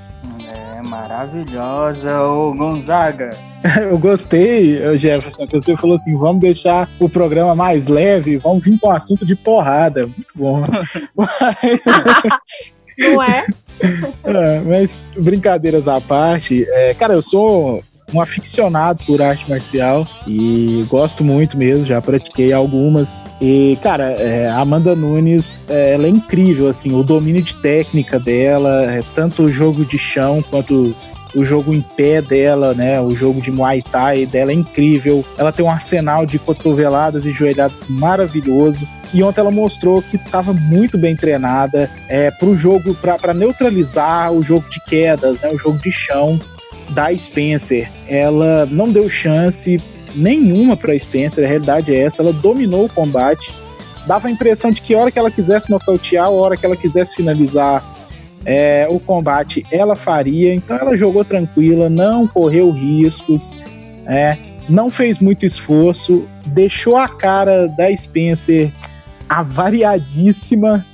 [0.54, 3.32] É, maravilhosa, ô Gonzaga.
[3.82, 8.80] Eu gostei, Jefferson, que você falou assim: vamos deixar o programa mais leve, vamos vir
[8.80, 10.06] com o assunto de porrada.
[10.06, 10.64] Muito bom.
[13.00, 13.46] Não é?
[14.24, 14.60] é?
[14.60, 17.82] Mas brincadeiras à parte, é, cara, eu sou
[18.14, 23.26] um aficionado por arte marcial e gosto muito mesmo, já pratiquei algumas.
[23.42, 28.20] E, cara, é, a Amanda Nunes, é, ela é incrível, assim, o domínio de técnica
[28.20, 30.96] dela, é, tanto o jogo de chão quanto
[31.36, 33.02] o jogo em pé dela, né?
[33.02, 35.26] O jogo de Muay Thai dela é incrível.
[35.38, 38.88] Ela tem um arsenal de cotoveladas e joelhadas maravilhoso.
[39.14, 44.32] E ontem ela mostrou que estava muito bem treinada é, para o jogo, para neutralizar
[44.32, 45.50] o jogo de quedas, né?
[45.50, 46.40] O jogo de chão
[46.92, 47.90] da Spencer.
[48.08, 49.82] Ela não deu chance
[50.16, 52.22] nenhuma para Spencer, a realidade é essa.
[52.22, 53.54] Ela dominou o combate,
[54.08, 57.16] dava a impressão de que hora que ela quisesse nocautear, a hora que ela quisesse
[57.16, 57.84] finalizar
[58.46, 60.54] é, o combate, ela faria.
[60.54, 63.52] Então ela jogou tranquila, não correu riscos,
[64.06, 64.38] é,
[64.70, 68.72] não fez muito esforço, deixou a cara da Spencer
[69.28, 70.86] avariadíssima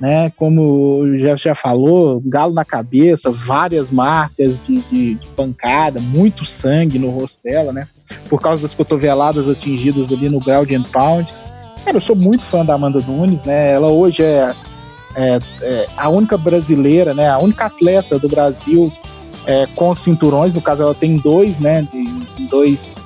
[0.00, 0.30] né?
[0.36, 6.98] Como já já falou, galo na cabeça, várias marcas de, de, de, pancada, muito sangue
[6.98, 7.86] no rosto dela, né?
[8.28, 11.32] Por causa das cotoveladas atingidas ali no ground and pound.
[11.84, 13.72] Cara, eu sou muito fã da Amanda Nunes, né?
[13.72, 14.54] Ela hoje é,
[15.14, 17.28] é, é a única brasileira, né?
[17.28, 18.92] A única atleta do Brasil
[19.46, 20.54] é, com cinturões.
[20.54, 21.82] No caso, ela tem dois, né?
[21.82, 22.96] De, dois,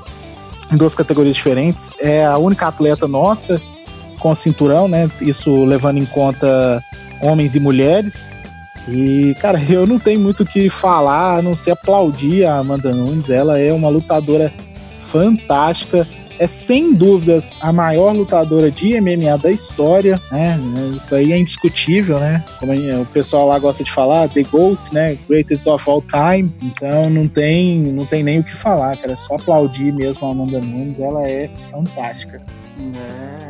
[0.70, 1.94] em duas categorias diferentes.
[2.00, 3.60] É a única atleta nossa
[4.22, 5.10] com cinturão, né?
[5.20, 6.82] Isso levando em conta
[7.20, 8.30] homens e mulheres.
[8.88, 12.94] E, cara, eu não tenho muito o que falar, a não ser aplaudir a Amanda
[12.94, 13.28] Nunes.
[13.28, 14.52] Ela é uma lutadora
[15.10, 16.06] fantástica.
[16.38, 20.58] É sem dúvidas a maior lutadora de MMA da história, né?
[20.96, 22.42] Isso aí é indiscutível, né?
[22.58, 25.16] Como o pessoal lá gosta de falar, The GOAT, né?
[25.28, 26.52] Greatest of all time.
[26.62, 29.12] Então não tem, não tem nem o que falar, cara.
[29.12, 30.98] É só aplaudir mesmo a Amanda Nunes.
[30.98, 32.42] Ela é fantástica.
[32.78, 33.41] É.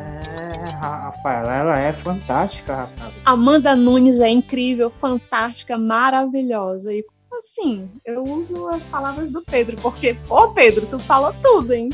[0.88, 3.12] Rafael, ela é fantástica, Rafael.
[3.24, 6.92] Amanda Nunes é incrível, fantástica, maravilhosa.
[6.92, 11.90] E assim, eu uso as palavras do Pedro, porque, pô, Pedro, tu falou tudo, hein?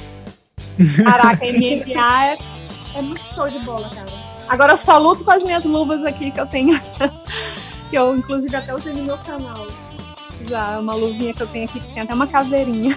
[1.05, 2.39] Caraca, MMA é,
[2.95, 4.11] é muito show de bola, cara.
[4.49, 6.79] Agora eu só luto com as minhas luvas aqui que eu tenho.
[7.91, 9.67] que eu, inclusive, até usei no meu canal.
[10.47, 12.97] Já, uma luvinha que eu tenho aqui que tem até uma caveirinha.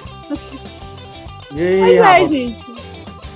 [1.53, 2.90] E aí, Mas é, gente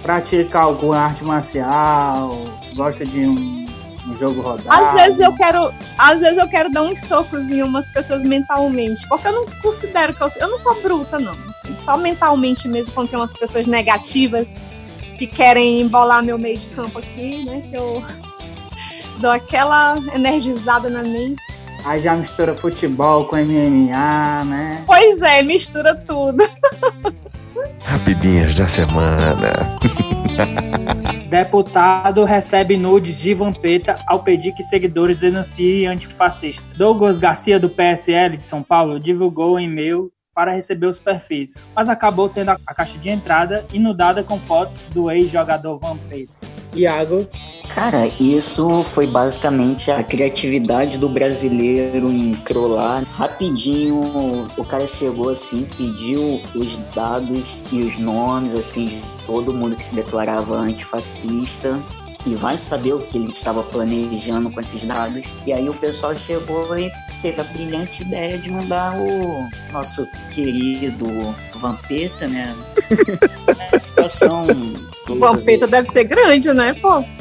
[0.05, 2.37] pratica alguma arte marcial,
[2.75, 3.65] gosta de um,
[4.07, 4.69] um jogo rodado?
[4.69, 9.05] Às vezes eu quero, às vezes eu quero dar uns socos em umas pessoas mentalmente,
[9.09, 12.93] porque eu não considero que eu, eu não sou bruta não, assim, só mentalmente mesmo
[12.93, 14.47] quando tem umas pessoas negativas
[15.17, 18.03] que querem embolar meu meio de campo aqui, né, que eu
[19.19, 21.41] dou aquela energizada na mente.
[21.83, 24.83] Aí já mistura futebol com MMA, né?
[24.85, 26.43] Pois é, mistura tudo.
[27.79, 29.51] Rapidinhas da semana.
[31.29, 36.63] Deputado recebe nudes de Vampeta ao pedir que seguidores denunciem antifascista.
[36.75, 41.87] Douglas Garcia, do PSL de São Paulo, divulgou um e-mail para receber os perfis, mas
[41.87, 46.34] acabou tendo a caixa de entrada inundada com fotos do ex-jogador Vampeta.
[46.75, 47.27] Iago.
[47.69, 53.03] Cara, isso foi basicamente a criatividade do brasileiro em trollar.
[53.03, 59.75] Rapidinho, o cara chegou assim, pediu os dados e os nomes assim de todo mundo
[59.75, 61.79] que se declarava antifascista.
[62.25, 65.23] E vai saber o que ele estava planejando com esses dados.
[65.45, 71.05] E aí o pessoal chegou e teve a brilhante ideia de mandar o nosso querido
[71.65, 72.55] Vampeta, né?
[73.71, 74.47] A situação.
[75.07, 77.03] O Vampeta deve ser grande, né, pô?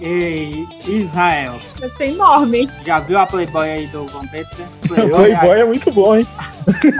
[0.00, 1.56] E Israel.
[1.80, 2.70] Deve ser enorme.
[2.86, 4.56] Já viu a Playboy aí do Vampeta?
[4.86, 6.26] Playboy é muito bom, hein?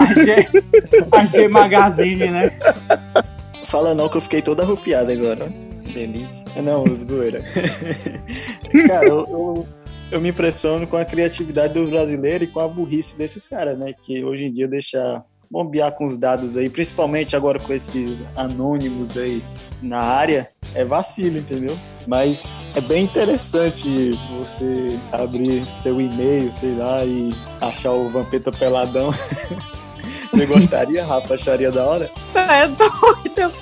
[0.01, 0.49] A G,
[1.13, 2.53] a G Magazine, né?
[3.65, 5.49] Fala não que eu fiquei toda arrupiada agora.
[5.95, 6.45] Delícia.
[6.61, 7.41] Não, zoeira.
[8.89, 9.69] Cara, eu, eu,
[10.11, 13.95] eu me impressiono com a criatividade do brasileiro e com a burrice desses caras, né?
[14.03, 19.17] Que hoje em dia deixa bombear com os dados aí, principalmente agora com esses anônimos
[19.17, 19.43] aí
[19.83, 21.79] na área, é vacilo, entendeu?
[22.07, 29.11] Mas é bem interessante você abrir seu e-mail, sei lá, e achar o Vampeta peladão.
[30.31, 31.35] Você gostaria, Rafa?
[31.35, 32.11] Acharia da hora?
[32.35, 33.53] É doido.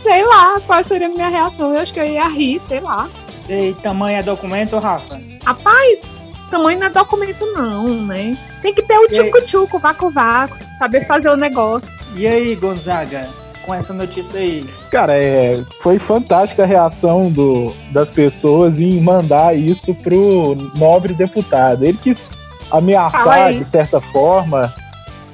[0.00, 1.72] Sei lá, qual seria a minha reação?
[1.72, 3.08] Eu acho que eu ia rir, sei lá.
[3.48, 5.20] E tamanho é documento, Rafa?
[5.44, 8.36] Rapaz, tamanho não é documento não, né?
[8.62, 11.90] Tem que ter o tchuco-tchuco, vácuo-vácuo, saber fazer o negócio.
[12.14, 13.28] E aí, Gonzaga,
[13.64, 14.64] com essa notícia aí?
[14.90, 21.84] Cara, é, foi fantástica a reação do, das pessoas em mandar isso pro nobre deputado.
[21.84, 22.30] Ele quis
[22.70, 24.74] ameaçar, de certa forma,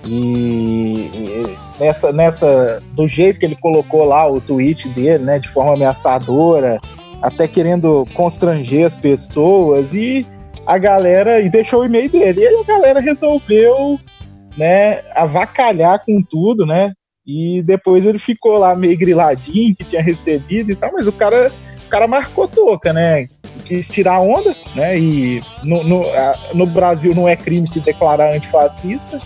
[0.05, 5.49] e, e nessa, nessa, do jeito que ele colocou lá o tweet dele, né, de
[5.49, 6.81] forma ameaçadora,
[7.23, 10.27] até querendo constranger as pessoas, e
[10.67, 13.99] a galera, e deixou o e-mail dele, e aí a galera resolveu,
[14.57, 16.93] né, avacalhar com tudo, né,
[17.25, 21.53] e depois ele ficou lá meio griladinho, que tinha recebido e tal, mas o cara,
[21.87, 23.29] o cara marcou toca, né,
[23.65, 26.05] quis tirar onda, né, e no, no,
[26.55, 29.21] no Brasil não é crime se declarar antifascista,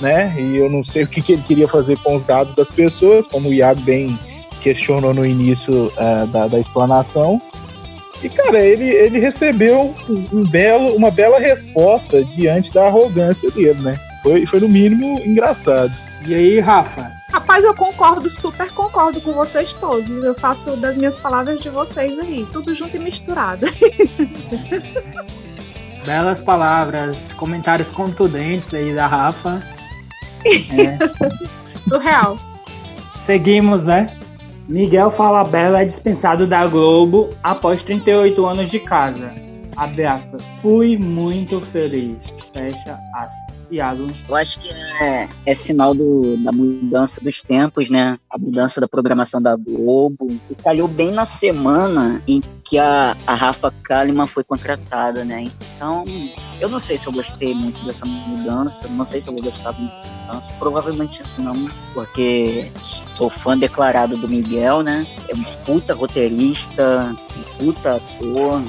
[0.00, 2.70] né, e eu não sei o que, que ele queria fazer com os dados das
[2.70, 4.18] pessoas, como o Iago bem
[4.60, 7.40] questionou no início eh, da, da explanação,
[8.22, 13.80] e, cara, ele, ele recebeu um, um belo, uma bela resposta diante da arrogância dele,
[13.80, 14.00] né?
[14.22, 15.92] Foi, foi no mínimo engraçado.
[16.26, 17.12] E aí, Rafa?
[17.30, 20.18] Rapaz, eu concordo, super concordo com vocês todos.
[20.18, 23.66] Eu faço das minhas palavras de vocês aí, tudo junto e misturado.
[26.04, 29.62] Belas palavras, comentários contundentes aí da Rafa.
[30.46, 30.96] É,
[31.80, 32.38] Surreal.
[33.18, 34.16] seguimos, né?
[34.68, 39.32] Miguel Falabella é dispensado da Globo após 38 anos de casa.
[39.76, 40.42] Abre aspas.
[40.58, 42.34] Fui muito feliz.
[42.52, 43.45] Fecha aspas.
[43.70, 44.06] Iago.
[44.28, 48.18] Eu acho que é, é sinal do- da mudança dos tempos, né?
[48.30, 50.38] A mudança da programação da Globo.
[50.50, 55.44] E calhou bem na semana em que a, a Rafa Kalimann foi contratada, né?
[55.76, 56.04] Então,
[56.60, 58.88] eu não sei se eu gostei muito dessa mudança.
[58.88, 60.52] Não sei se eu vou gostar muito dessa mudança.
[60.58, 61.52] Provavelmente não,
[61.94, 62.70] porque
[63.16, 65.06] sou fã declarado do Miguel, né?
[65.28, 68.62] É um puta roteirista, um puta ator.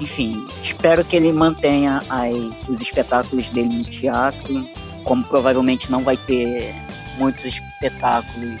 [0.00, 4.66] Enfim, espero que ele mantenha as- os espetáculos dele no teatro,
[5.04, 6.74] como provavelmente não vai ter
[7.18, 8.60] muitos espetáculos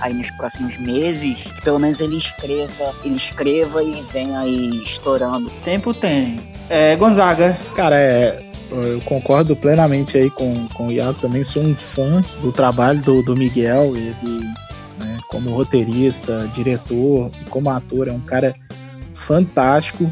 [0.00, 5.50] aí nos próximos meses, que pelo menos ele escreva, ele escreva e venha aí estourando.
[5.64, 6.36] Tempo tem.
[6.68, 7.56] É, Gonzaga.
[7.76, 12.50] Cara, é, eu concordo plenamente aí com, com o Iago, também sou um fã do
[12.50, 14.14] trabalho do, do Miguel, ele,
[14.98, 18.54] né, como roteirista, diretor, e como ator, é um cara
[19.14, 20.10] fantástico.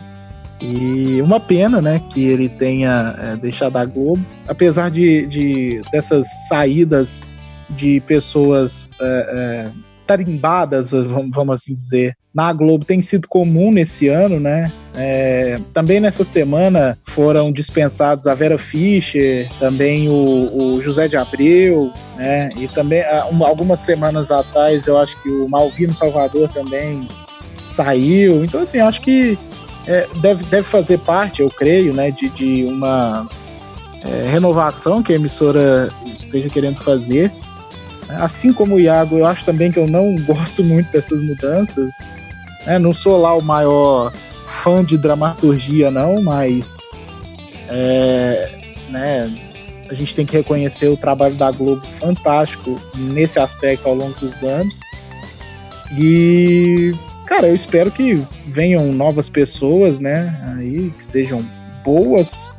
[0.62, 6.27] E uma pena, né, que ele tenha é, deixado a Globo, apesar de, de dessas
[6.48, 7.25] saídas
[7.70, 9.70] de pessoas é, é,
[10.07, 14.72] tarimbadas, vamos, assim dizer, na Globo tem sido comum nesse ano, né?
[14.96, 21.92] É, também nessa semana foram dispensados a Vera Fischer, também o, o José de Abreu,
[22.16, 22.51] né?
[22.57, 27.03] E também um- algumas semanas atrás eu acho que o Malvino Salvador também
[27.66, 28.44] saiu.
[28.44, 29.37] Então assim, acho que
[29.87, 33.29] é, deve, deve fazer parte, eu creio, né, de, de uma
[34.05, 37.33] é, renovação que a emissora esteja querendo fazer.
[38.09, 41.99] Assim como o Iago, eu acho também que eu não gosto muito dessas mudanças.
[42.66, 42.79] né?
[42.79, 44.12] Não sou lá o maior
[44.47, 46.78] fã de dramaturgia, não, mas
[47.68, 48.51] É,
[48.91, 49.33] né,
[49.89, 54.43] a gente tem que reconhecer o trabalho da Globo fantástico nesse aspecto ao longo dos
[54.43, 54.80] anos.
[55.99, 56.95] E,
[57.33, 60.39] cara, eu espero que venham novas pessoas, né?
[60.55, 61.41] Aí, que sejam
[61.83, 62.53] boas,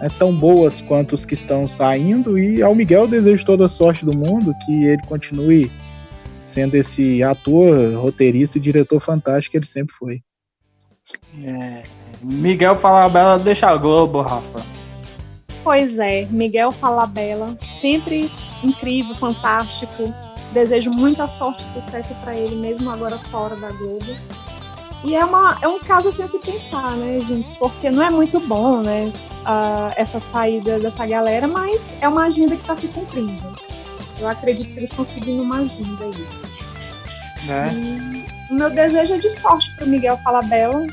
[0.00, 2.38] né, tão boas quanto os que estão saindo.
[2.38, 5.70] E ao Miguel eu desejo toda a sorte do mundo, que ele continue
[6.40, 10.22] sendo esse ator, roteirista e diretor fantástico que ele sempre foi.
[11.44, 11.82] É,
[12.22, 14.64] Miguel Falabella deixa a Globo, Rafa.
[15.62, 18.30] Pois é, Miguel Falabella, sempre
[18.64, 20.14] incrível, fantástico.
[20.56, 24.06] Desejo muita sorte e sucesso para ele, mesmo agora fora da Globo.
[25.04, 27.46] E é, uma, é um caso assim a se pensar, né, gente?
[27.58, 32.56] Porque não é muito bom, né, uh, essa saída dessa galera, mas é uma agenda
[32.56, 33.54] que está se cumprindo.
[34.18, 36.26] Eu acredito que eles estão seguindo uma agenda aí.
[37.50, 38.50] É.
[38.50, 40.86] o meu desejo é de sorte para Miguel Falabella.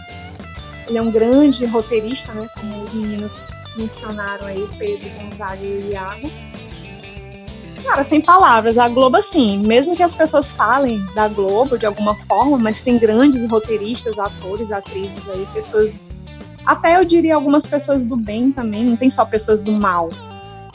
[0.88, 3.48] Ele é um grande roteirista, né, como os meninos
[3.78, 6.30] mencionaram aí, Pedro, Gonzaga e Iago.
[7.84, 12.16] Cara, sem palavras, a Globo, assim, mesmo que as pessoas falem da Globo de alguma
[12.16, 16.08] forma, mas tem grandes roteiristas, atores, atrizes aí, pessoas.
[16.66, 20.10] Até eu diria algumas pessoas do bem também, não tem só pessoas do mal,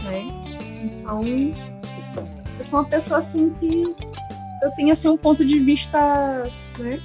[0.02, 0.26] né?
[0.82, 1.22] Então,
[2.58, 3.94] eu sou uma pessoa assim que
[4.62, 5.98] eu tenho assim um ponto de vista,
[6.78, 7.00] né,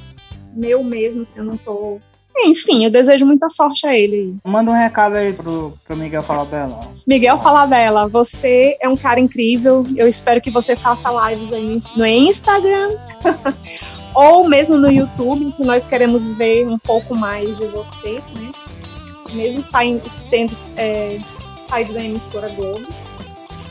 [0.54, 2.01] meu mesmo, assim, eu não tô
[2.38, 4.36] enfim, eu desejo muita sorte a ele.
[4.44, 6.82] Manda um recado aí pro, pro Miguel Falabella.
[7.08, 9.84] Miguel Falabella, você é um cara incrível.
[9.96, 12.98] Eu espero que você faça lives aí no Instagram
[14.16, 18.52] ou mesmo no YouTube, que nós queremos ver um pouco mais de você, né?
[19.32, 21.20] Mesmo saindo, tendo é,
[21.68, 22.88] saído da emissora Globo.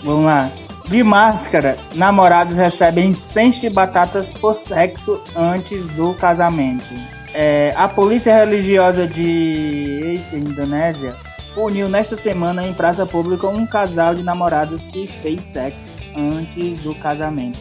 [0.03, 0.51] Vamos lá.
[0.89, 7.22] De máscara, namorados recebem 100 chibatatas por sexo antes do casamento.
[7.35, 11.17] É, a polícia religiosa de Indonésia
[11.55, 16.95] puniu nesta semana em praça pública um casal de namorados que fez sexo antes do
[16.97, 17.59] casamento.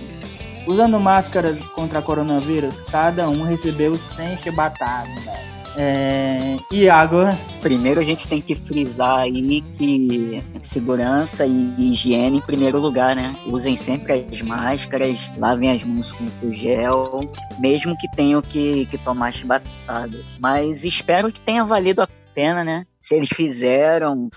[0.68, 5.61] Usando máscaras contra coronavírus, cada um recebeu 100 chibatadas.
[5.78, 7.18] É, Iago.
[7.62, 13.36] Primeiro a gente tem que frisar aí que segurança e higiene em primeiro lugar, né?
[13.48, 17.22] Usem sempre as máscaras, lavem as mãos com gel,
[17.60, 20.26] mesmo que tenham que, que tomar chibatadas.
[20.40, 22.86] Mas espero que tenha valido a pena, né?
[23.00, 24.30] Se eles fizeram,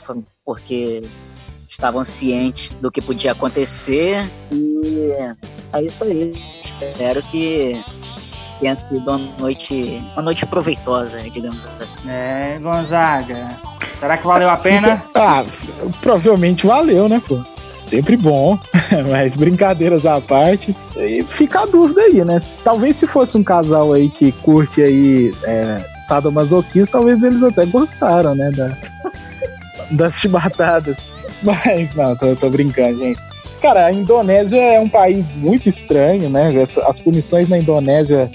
[0.44, 1.02] porque
[1.68, 5.12] estavam cientes do que podia acontecer e
[5.72, 6.32] é isso aí.
[6.80, 7.82] Espero que
[8.60, 12.08] tenha sido uma noite, uma noite proveitosa, digamos assim.
[12.08, 13.58] É, Gonzaga.
[13.98, 15.02] Será que valeu a pena?
[15.14, 15.42] ah,
[16.00, 17.42] provavelmente valeu, né, pô?
[17.78, 18.58] Sempre bom,
[19.10, 20.74] mas brincadeiras à parte.
[20.96, 22.40] E fica a dúvida aí, né?
[22.62, 28.34] Talvez se fosse um casal aí que curte aí é, sadomasoquismo, talvez eles até gostaram,
[28.34, 28.50] né?
[28.52, 28.76] Da,
[29.92, 30.96] das chibatadas.
[31.42, 33.20] Mas, não, tô, tô brincando, gente.
[33.64, 36.52] Cara, a Indonésia é um país muito estranho, né?
[36.86, 38.30] As punições na Indonésia,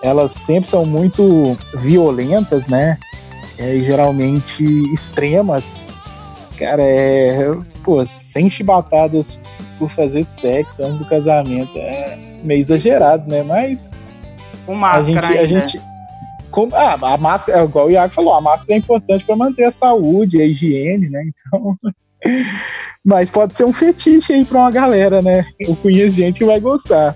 [0.00, 2.96] elas sempre são muito violentas, né?
[3.58, 4.62] É, e geralmente
[4.92, 5.82] extremas.
[6.56, 7.52] Cara, é.
[7.82, 9.40] Pô, sem chibatadas
[9.76, 13.42] por fazer sexo antes do casamento é meio exagerado, né?
[13.42, 13.90] Mas.
[14.66, 15.00] Com máscara.
[15.00, 15.32] A gente.
[15.32, 15.42] Ainda.
[15.42, 15.80] A gente
[16.52, 19.64] com, ah, a máscara, é igual o Iago falou, a máscara é importante para manter
[19.64, 21.24] a saúde, a higiene, né?
[21.24, 21.76] Então.
[23.04, 25.44] Mas pode ser um fetiche aí pra uma galera, né?
[25.58, 27.14] Eu conheço gente que vai gostar.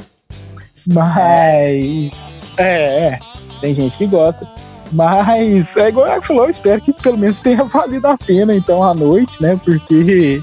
[0.86, 2.12] Mas.
[2.56, 3.18] É, é.
[3.60, 4.46] Tem gente que gosta.
[4.92, 8.82] Mas é igual o falou, eu espero que pelo menos tenha valido a pena então
[8.82, 9.58] à noite, né?
[9.64, 10.42] Porque,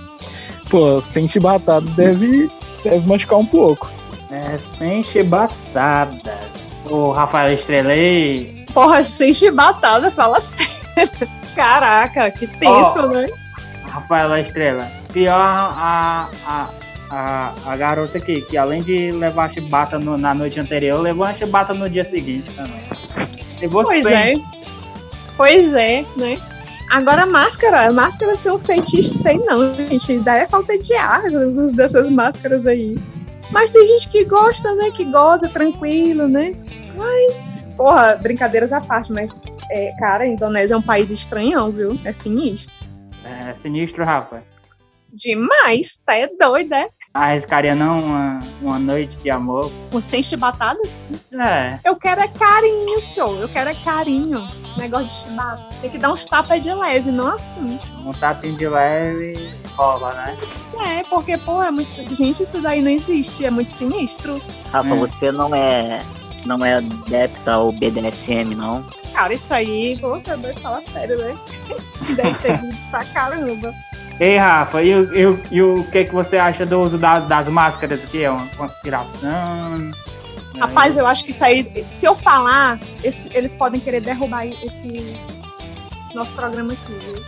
[0.70, 2.52] pô, sem chibatadas deve,
[2.84, 3.90] deve machucar um pouco.
[4.30, 6.52] É, sem chibatadas.
[6.90, 8.66] O Rafael Estrelei.
[8.74, 11.30] Porra, sem chibatada, fala sério.
[11.56, 13.28] Caraca, que tenso, oh, né?
[13.92, 14.90] Rafaela Estrela.
[15.12, 16.70] Pior a, a,
[17.10, 21.26] a, a garota aqui, que além de levar a chibata no, na noite anterior, levou
[21.26, 22.82] a chibata no dia seguinte também.
[23.70, 24.34] Pois é.
[25.36, 26.40] Pois é, né?
[26.90, 30.20] Agora máscara, máscara ser um feitiço, sei não, gente.
[30.20, 31.24] Daí é falta de ar,
[31.74, 32.98] dessas máscaras aí.
[33.52, 34.92] Mas tem gente que gosta, né?
[34.92, 36.54] Que goza tranquilo, né?
[36.96, 39.36] Mas, porra, brincadeiras à parte, mas,
[39.70, 42.00] é, cara, a Indonésia é um país estranhão, viu?
[42.04, 42.91] É sinistro.
[43.24, 44.44] É sinistro, Rafa.
[45.14, 46.88] Demais, tá é doida, é?
[47.14, 49.70] Arriscaria não uma, uma noite de amor?
[49.92, 51.06] Com 100 chibatadas?
[51.34, 51.78] É.
[51.84, 53.42] Eu quero é carinho, senhor.
[53.42, 54.48] Eu quero é carinho.
[54.78, 55.76] Negócio de chibata.
[55.82, 57.78] Tem que dar uns tapas de leve, não assim.
[58.06, 60.36] Um tapinho de leve rola, né?
[60.88, 62.16] É, porque, pô, é muito.
[62.16, 63.44] Gente, isso daí não existe.
[63.44, 64.42] É muito sinistro.
[64.72, 65.00] Rafa, hum.
[65.00, 66.02] você não é
[66.48, 68.84] não é adepta ao BDSM, não.
[69.14, 71.38] Cara, isso aí, pô, tá doido falar sério, né?
[72.16, 73.74] Deve ter vindo pra caramba.
[74.20, 77.20] Ei, Rafa, e, o- e, o- e o que, que você acha do uso da-
[77.20, 78.24] das máscaras aqui?
[78.24, 79.92] É uma conspiração?
[80.60, 85.18] Rapaz, eu acho que isso aí, se eu falar, esse- eles podem querer derrubar esse,
[86.06, 87.22] esse nosso programa aqui, viu?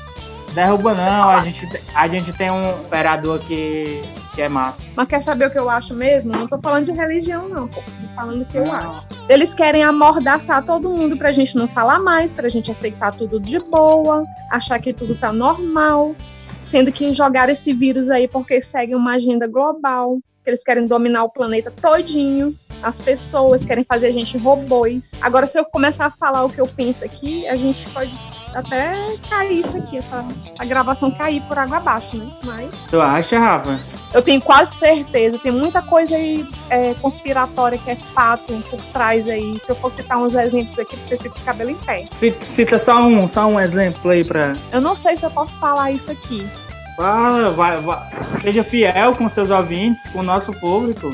[0.53, 4.03] Derruba não, a gente, te- a gente tem um operador que,
[4.35, 4.83] que é massa.
[4.95, 6.31] Mas quer saber o que eu acho mesmo?
[6.31, 7.67] Não tô falando de religião, não.
[7.67, 7.81] Tô
[8.15, 9.03] falando o que eu acho.
[9.27, 13.57] Eles querem amordaçar todo mundo pra gente não falar mais, pra gente aceitar tudo de
[13.59, 16.15] boa, achar que tudo tá normal,
[16.61, 21.23] sendo que jogaram esse vírus aí porque seguem uma agenda global, que eles querem dominar
[21.23, 25.13] o planeta todinho, as pessoas querem fazer a gente robôs.
[25.21, 28.11] Agora, se eu começar a falar o que eu penso aqui, a gente pode
[28.53, 32.25] até cair isso aqui, essa, essa gravação cair por água abaixo, né?
[32.43, 33.79] Mas Tu acha, Rafa?
[34.13, 39.27] eu tenho quase certeza, tem muita coisa aí é, conspiratória que é fato por trás
[39.27, 39.59] aí.
[39.59, 42.07] Se eu for citar uns exemplos aqui, pra vocês ficam de cabelo em pé.
[42.15, 44.53] Cita, cita só um, só um exemplo aí pra.
[44.71, 46.47] Eu não sei se eu posso falar isso aqui.
[46.95, 47.99] Fala, vai, vai.
[48.37, 51.13] Seja fiel com seus ouvintes, com o nosso público.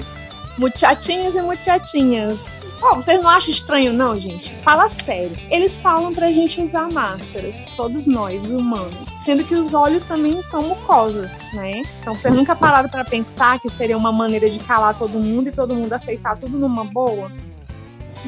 [0.58, 2.59] Muchatinhos e muchatinhas.
[2.80, 4.56] Pô, vocês não acham estranho, não, gente?
[4.62, 5.38] Fala sério.
[5.50, 9.14] Eles falam pra gente usar máscaras, todos nós, os humanos.
[9.20, 11.84] Sendo que os olhos também são mucosas, né?
[12.00, 15.52] Então vocês nunca pararam pra pensar que seria uma maneira de calar todo mundo e
[15.52, 17.30] todo mundo aceitar tudo numa boa?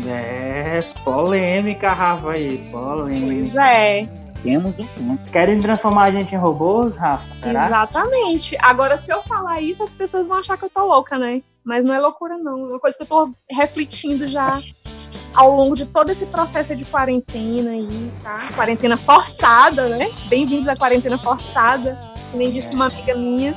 [0.06, 3.52] É, polêmica, Rafa aí, polêmica.
[3.52, 4.08] Pois é.
[4.44, 5.32] Temos um ponto.
[5.32, 7.24] Querem transformar a gente em robôs, Rafa?
[7.44, 7.66] Será?
[7.66, 8.58] Exatamente.
[8.60, 11.42] Agora, se eu falar isso, as pessoas vão achar que eu tô louca, né?
[11.64, 12.60] Mas não é loucura, não.
[12.60, 14.62] É uma coisa que eu tô refletindo já
[15.34, 18.40] ao longo de todo esse processo de quarentena aí, tá?
[18.56, 20.12] Quarentena forçada, né?
[20.28, 21.98] Bem-vindos à quarentena forçada.
[22.32, 23.56] Que nem disse uma amiga minha.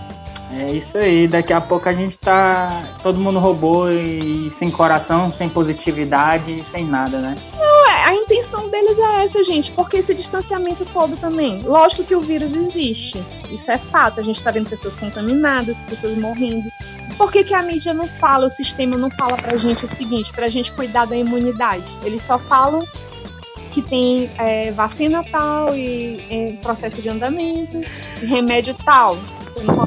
[0.52, 5.32] É isso aí, daqui a pouco a gente tá todo mundo robô e sem coração,
[5.32, 7.34] sem positividade, sem nada, né?
[7.58, 9.72] Ué, a intenção deles é essa, gente.
[9.72, 11.62] Porque esse distanciamento todo também.
[11.62, 13.24] Lógico que o vírus existe.
[13.50, 14.20] Isso é fato.
[14.20, 16.70] A gente tá vendo pessoas contaminadas, pessoas morrendo.
[17.16, 20.32] Por que, que a mídia não fala, o sistema não fala pra gente o seguinte,
[20.32, 21.86] pra gente cuidar da imunidade?
[22.02, 22.86] Eles só falam
[23.70, 27.80] que tem é, vacina tal e é, processo de andamento,
[28.20, 29.16] remédio tal.
[29.62, 29.84] Não.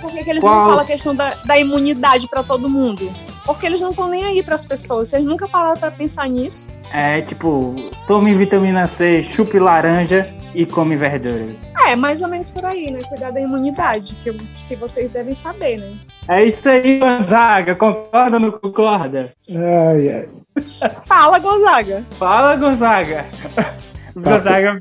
[0.00, 0.68] Por que, que eles não Qual?
[0.68, 3.12] falam a questão da, da imunidade pra todo mundo?
[3.44, 5.08] Porque eles não estão nem aí pras pessoas.
[5.08, 6.70] Vocês nunca pararam pra pensar nisso?
[6.92, 7.74] É tipo,
[8.06, 11.56] tome vitamina C, chupe laranja e come verduras.
[11.86, 13.02] É, mais ou menos por aí, né?
[13.08, 14.32] Cuidar da imunidade, que,
[14.68, 15.92] que vocês devem saber, né?
[16.28, 19.32] É isso aí, Gonzaga, concorda ou não concorda?
[19.48, 20.28] Ai, ai.
[21.06, 22.04] Fala, Gonzaga.
[22.12, 23.26] Fala, Gonzaga.
[24.14, 24.80] Gonzaga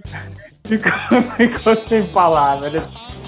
[0.65, 2.83] ficou, ficou sem palavras.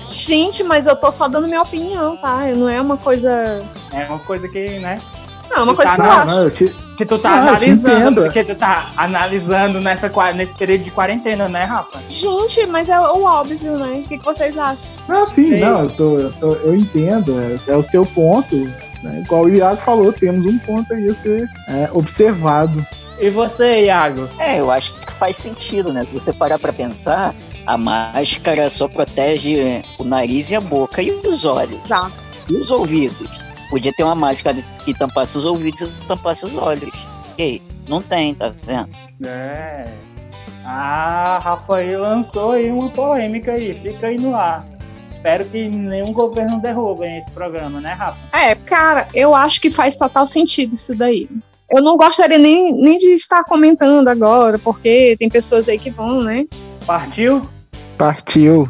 [0.09, 2.39] Gente, mas eu tô só dando minha opinião, tá?
[2.55, 3.63] Não é uma coisa.
[3.93, 4.95] É uma coisa que, né?
[5.51, 6.27] Não, é uma coisa Tá, que eu não, acho.
[6.27, 6.75] Não, eu te...
[6.97, 11.63] Que tu tá Ah, analisando, porque tu tá analisando nessa, nesse período de quarentena, né,
[11.63, 11.99] Rafa?
[12.07, 14.01] Gente, mas é o óbvio, né?
[14.05, 14.91] O que, que vocês acham?
[15.09, 15.59] Ah, sim, Ei.
[15.61, 18.55] não, eu, tô, eu, tô- eu entendo, é, é o seu ponto.
[19.01, 19.21] Né?
[19.25, 22.85] Igual o Iago falou, temos um ponto aí a ser é, observado.
[23.19, 24.29] E você, Iago?
[24.37, 26.05] É, eu acho que faz sentido, né?
[26.05, 27.33] Se você parar pra pensar,
[27.65, 31.79] a máscara só protege o nariz e a boca e os olhos.
[31.85, 32.11] Exato.
[32.47, 33.40] E os ouvidos?
[33.71, 36.91] Podia ter uma máscara que tampasse os ouvidos e tampasse os olhos.
[37.37, 37.61] E aí?
[37.87, 38.89] Não tem, tá vendo?
[39.25, 39.85] É.
[40.65, 44.67] Ah, Rafael lançou aí uma polêmica aí, fica aí no ar.
[45.09, 48.19] Espero que nenhum governo derrube esse programa, né, Rafa?
[48.33, 51.29] É, cara, eu acho que faz total sentido isso daí.
[51.69, 56.21] Eu não gostaria nem, nem de estar comentando agora, porque tem pessoas aí que vão,
[56.21, 56.45] né?
[56.85, 57.41] Partiu?
[57.97, 58.67] Partiu.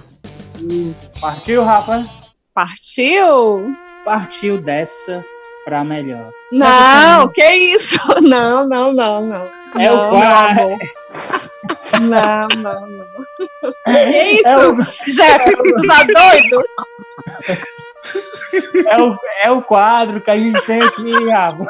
[1.19, 2.05] Partiu, Rafa?
[2.53, 3.73] Partiu?
[4.03, 5.23] Partiu dessa
[5.63, 6.31] pra melhor.
[6.51, 7.99] Não, que isso?
[8.21, 9.49] Não, não, não, não.
[9.79, 10.77] É não, o amor.
[12.01, 13.07] Não, não, não.
[13.85, 14.47] Que isso?
[14.47, 14.75] É o,
[15.07, 16.63] Jefferson, tu tá doido?
[18.87, 21.65] é, o, é o quadro que a gente tem aqui, Rafa.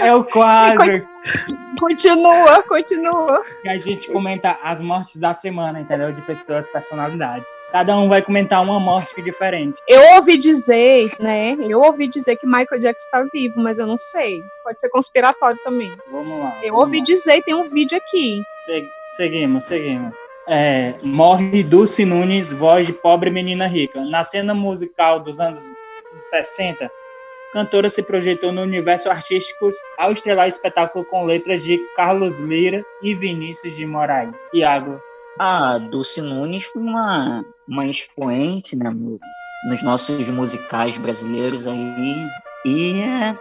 [0.00, 1.06] É o quadro
[1.80, 3.44] Continua, continua.
[3.62, 6.12] que a gente comenta as mortes da semana, entendeu?
[6.12, 7.50] De pessoas, personalidades.
[7.70, 9.80] Cada um vai comentar uma morte diferente.
[9.86, 11.56] Eu ouvi dizer, né?
[11.60, 14.42] Eu ouvi dizer que Michael Jackson tá vivo, mas eu não sei.
[14.64, 15.94] Pode ser conspiratório também.
[16.10, 16.56] Vamos lá.
[16.62, 17.04] Eu vamos ouvi lá.
[17.04, 18.42] dizer, tem um vídeo aqui.
[18.58, 20.14] Se- Seguimos, seguimos.
[20.48, 24.00] É, morre Dulce Nunes, voz de pobre menina rica.
[24.06, 25.60] Na cena musical dos anos
[26.18, 26.90] 60, a
[27.52, 29.68] cantora se projetou no universo artístico
[29.98, 34.48] ao estrelar espetáculo com letras de Carlos Lira e Vinícius de Moraes.
[34.54, 34.98] Iago,
[35.38, 39.20] A Dulce Nunes foi uma, uma expoente né, no-
[39.68, 42.26] nos nossos musicais brasileiros aí.
[42.64, 43.36] E é,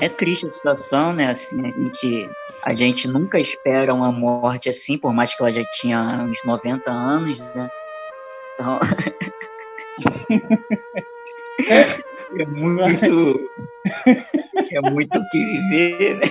[0.00, 1.30] É triste a situação, né?
[1.30, 2.30] Assim, a gente,
[2.64, 6.90] a gente nunca espera uma morte assim, por mais que ela já tinha uns 90
[6.90, 7.70] anos, né?
[8.54, 8.80] Então...
[12.38, 13.40] é muito.
[14.72, 16.26] É muito o que viver, né?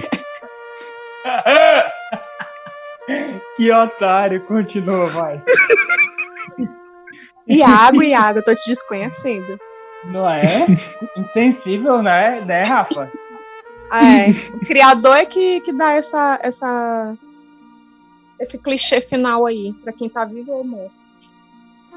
[3.56, 5.42] que otário, continua, vai.
[7.48, 9.60] Iago, Iago, eu tô te desconhecendo.
[10.06, 10.46] Não é?
[11.16, 13.12] Insensível, né, né, Rafa?
[13.92, 17.14] É, o criador é que, que dá essa, essa,
[18.40, 21.02] esse clichê final aí, pra quem tá vivo ou morto.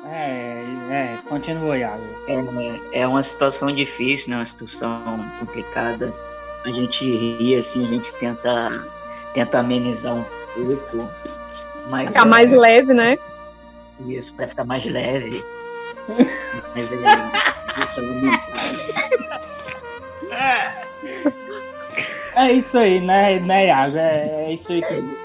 [0.06, 2.02] É, é, continua, Iago.
[2.28, 4.36] É, é uma situação difícil, né?
[4.36, 6.12] Uma situação complicada.
[6.64, 8.86] A gente ri, assim, a gente tenta,
[9.32, 10.24] tenta amenizar um
[10.54, 11.08] pouco.
[11.88, 13.18] Mas Ficar mais é, leve, né?
[14.06, 15.42] Isso, pra ficar mais leve.
[16.74, 16.92] mas
[20.30, 20.83] é.
[22.36, 23.96] É isso aí, né, né Iago?
[23.96, 25.24] É, é isso aí que.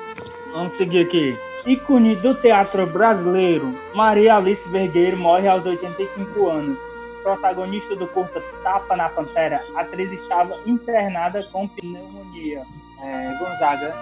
[0.52, 1.38] Vamos seguir aqui.
[1.66, 6.80] Ícone do teatro brasileiro, Maria Alice Vergueiro morre aos 85 anos.
[7.22, 12.64] Protagonista do curta Tapa na Pantera, a atriz estava internada com pneumonia.
[13.04, 13.94] É, Gonzaga.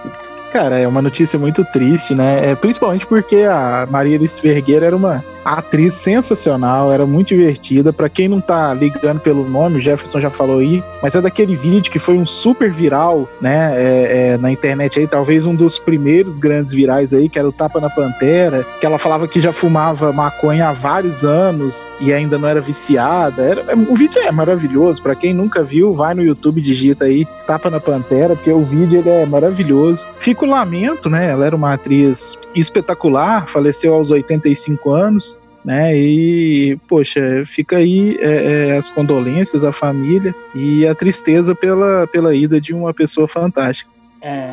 [0.57, 2.49] Cara, é uma notícia muito triste, né?
[2.49, 7.93] É, principalmente porque a Maria Alice Vergueira era uma atriz sensacional, era muito divertida.
[7.93, 11.55] Para quem não tá ligando pelo nome, o Jefferson já falou aí, mas é daquele
[11.55, 13.71] vídeo que foi um super viral, né?
[13.75, 17.51] É, é, na internet aí, talvez um dos primeiros grandes virais aí, que era o
[17.51, 22.39] Tapa na Pantera, que ela falava que já fumava maconha há vários anos e ainda
[22.39, 23.43] não era viciada.
[23.43, 25.03] Era, é, o vídeo é maravilhoso.
[25.03, 28.99] Para quem nunca viu, vai no YouTube, digita aí Tapa na Pantera, porque o vídeo
[28.99, 30.05] ele é maravilhoso.
[30.17, 31.29] Fica o lamento, né?
[31.29, 35.37] Ela era uma atriz espetacular, faleceu aos 85 anos
[35.67, 35.93] né?
[35.97, 42.33] E, poxa, fica aí é, é, as condolências à família e a tristeza pela, pela
[42.33, 43.91] ida de uma pessoa fantástica.
[44.21, 44.49] É,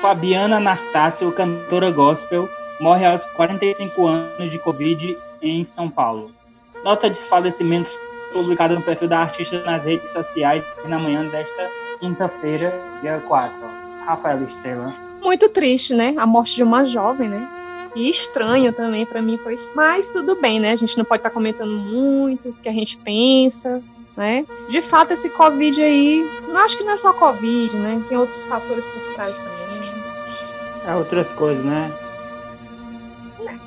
[0.00, 2.48] Fabiana Anastácio, cantora gospel,
[2.80, 6.30] morre aos 45 anos de Covid em São Paulo.
[6.84, 7.90] Nota de falecimento
[8.32, 11.68] publicada no perfil da artista nas redes sociais na manhã desta
[11.98, 13.52] quinta-feira, dia 4.
[14.06, 15.11] Rafael Estrela.
[15.22, 16.14] Muito triste, né?
[16.18, 17.48] A morte de uma jovem, né?
[17.94, 19.58] E estranho também para mim foi.
[19.74, 20.72] Mas tudo bem, né?
[20.72, 23.82] A gente não pode estar tá comentando muito o que a gente pensa,
[24.16, 24.44] né?
[24.68, 28.02] De fato, esse Covid aí, não acho que não é só Covid, né?
[28.08, 30.02] Tem outros fatores por trás também.
[30.86, 31.92] É outras coisas, né?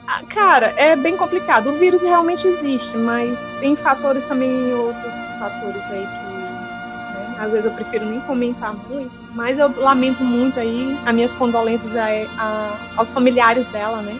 [0.07, 1.69] Ah, Cara, é bem complicado.
[1.69, 6.24] O vírus realmente existe, mas tem fatores também, outros fatores aí que né,
[7.37, 9.11] às vezes eu prefiro nem comentar muito.
[9.33, 12.05] Mas eu lamento muito aí, as minhas condolências a,
[12.39, 14.17] a- aos familiares dela, né?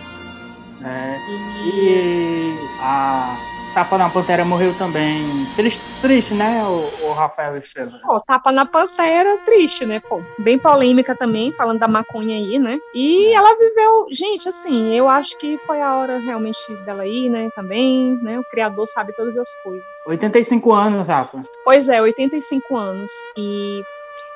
[0.84, 3.36] É, E, e a
[3.76, 5.45] Tapa na Pantera morreu também.
[5.53, 7.99] Triste, triste né, o, o Rafael Estrela?
[8.01, 9.99] pô, tapa na pantera, triste, né?
[9.99, 12.80] Pô, bem polêmica também, falando da maconha aí, né?
[12.93, 17.49] E ela viveu, gente, assim, eu acho que foi a hora realmente dela ir, né?
[17.53, 18.39] Também, né?
[18.39, 19.86] O criador sabe todas as coisas.
[20.07, 21.43] 85 anos, Rafa.
[21.65, 23.11] Pois é, 85 anos.
[23.36, 23.84] E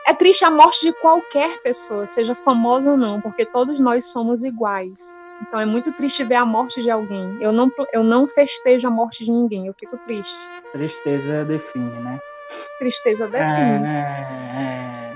[0.10, 4.43] é triste a morte de qualquer pessoa, seja famosa ou não, porque todos nós somos
[4.43, 4.99] iguais.
[5.41, 7.38] Então é muito triste ver a morte de alguém.
[7.39, 10.36] Eu não, eu não festejo a morte de ninguém, eu fico triste.
[10.72, 12.20] Tristeza define, né?
[12.80, 13.86] Tristeza define.
[13.88, 15.14] É, é.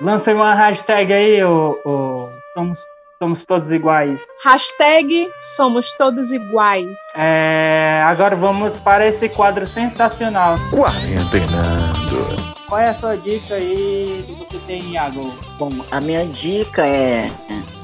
[0.00, 2.84] Lança uma hashtag aí, o, o- somos,
[3.18, 4.24] somos todos iguais.
[4.44, 6.96] Hashtag somos todos iguais.
[7.16, 10.56] É, agora vamos para esse quadro sensacional.
[10.70, 12.51] Quarentenando.
[12.72, 15.34] Qual é a sua dica aí que você tem, Iago?
[15.58, 17.30] Bom, a minha dica é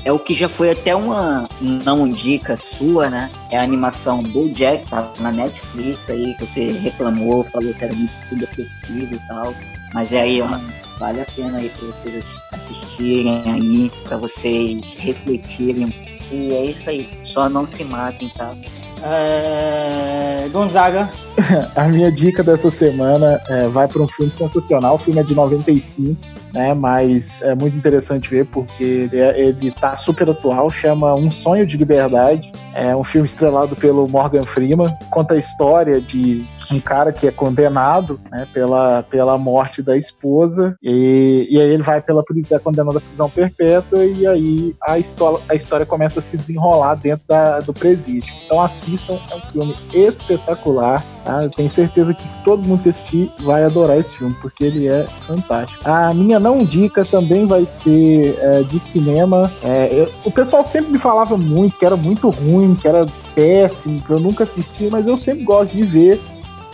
[0.02, 3.30] é o que já foi até uma não dica sua, né?
[3.50, 7.94] É a animação do Jack, tá na Netflix aí, que você reclamou, falou que era
[7.94, 9.54] muito depressivo e tal.
[9.92, 10.58] Mas é aí, uma,
[10.98, 15.92] vale a pena aí pra vocês assistirem aí, pra vocês refletirem.
[16.32, 18.56] E é isso aí, só não se matem, tá?
[19.02, 21.10] É, Gonzaga.
[21.76, 24.96] A minha dica dessa semana é, vai para um filme sensacional.
[24.96, 26.20] O filme é de 95,
[26.52, 26.74] né?
[26.74, 30.70] Mas é muito interessante ver porque ele, é, ele tá super atual.
[30.70, 32.52] Chama Um Sonho de Liberdade.
[32.74, 34.96] É um filme estrelado pelo Morgan Freeman.
[35.10, 40.76] Conta a história de um cara que é condenado né, pela, pela morte da esposa
[40.82, 44.98] e, e aí ele vai pela prisão, é condenado à prisão perpétua e aí a
[44.98, 48.32] história, a história começa a se desenrolar dentro da, do presídio.
[48.44, 51.04] Então assistam, é um filme espetacular.
[51.28, 51.44] Tá?
[51.44, 55.06] Eu tenho certeza que todo mundo que assistir vai adorar esse filme, porque ele é
[55.26, 55.82] fantástico.
[55.86, 59.52] A minha não dica também vai ser é, de cinema.
[59.62, 64.00] É, eu- o pessoal sempre me falava muito que era muito ruim, que era péssimo,
[64.00, 66.18] que eu nunca assisti, mas eu sempre gosto de ver.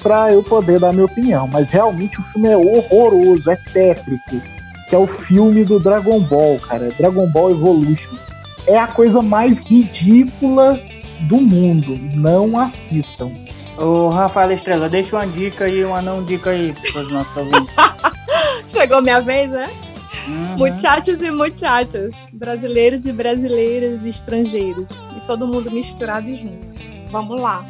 [0.02, 1.48] pra eu poder dar minha opinião.
[1.50, 4.36] Mas realmente o filme é horroroso, é tétrico.
[4.90, 6.90] Que é o filme do Dragon Ball, cara.
[6.98, 8.12] Dragon Ball Evolution.
[8.66, 10.78] É a coisa mais ridícula
[11.22, 11.98] do mundo.
[12.14, 13.30] Não assistam.
[13.78, 17.74] Ô, Rafael Estrela, deixa uma dica aí, uma não dica aí pros nossos ouvintes.
[18.68, 19.68] Chegou minha vez, né?
[20.28, 20.56] Uhum.
[20.56, 26.66] Muchachos e muchachas, brasileiros e brasileiras e estrangeiros, e todo mundo misturado e junto.
[27.10, 27.64] Vamos lá.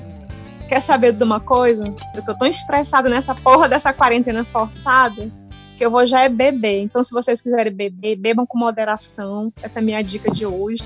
[0.69, 1.85] Quer saber de uma coisa?
[2.15, 5.29] Eu tô tão estressada nessa porra dessa quarentena forçada
[5.77, 6.83] que eu vou já é beber.
[6.83, 9.53] Então, se vocês quiserem beber, bebam com moderação.
[9.63, 10.85] Essa é a minha dica de hoje.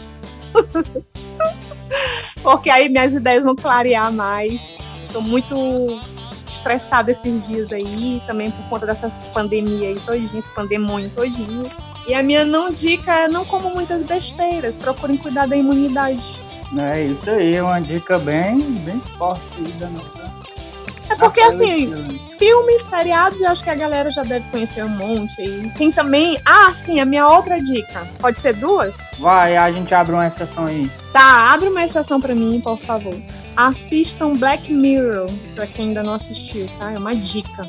[2.43, 4.79] Porque aí minhas ideias vão clarear mais.
[5.13, 5.55] Tô muito
[6.49, 11.65] estressada esses dias aí, também por conta dessa pandemia aí todinha, esse pandemônio todinho.
[12.07, 16.43] E a minha não dica é não como muitas besteiras, procurem cuidar da imunidade.
[16.79, 20.29] É isso aí, é uma dica bem, bem forte aí da nossa.
[21.11, 25.41] É porque assim, filmes, seriados, eu acho que a galera já deve conhecer um monte
[25.41, 25.73] aí.
[25.75, 26.39] Tem também.
[26.45, 28.07] Ah, sim, a minha outra dica.
[28.19, 28.95] Pode ser duas?
[29.19, 30.91] Vai, a gente abre uma exceção aí.
[31.11, 33.15] Tá, abre uma exceção pra mim, por favor.
[33.59, 36.93] Assistam Black Mirror, pra quem ainda não assistiu, tá?
[36.93, 37.69] É uma dica.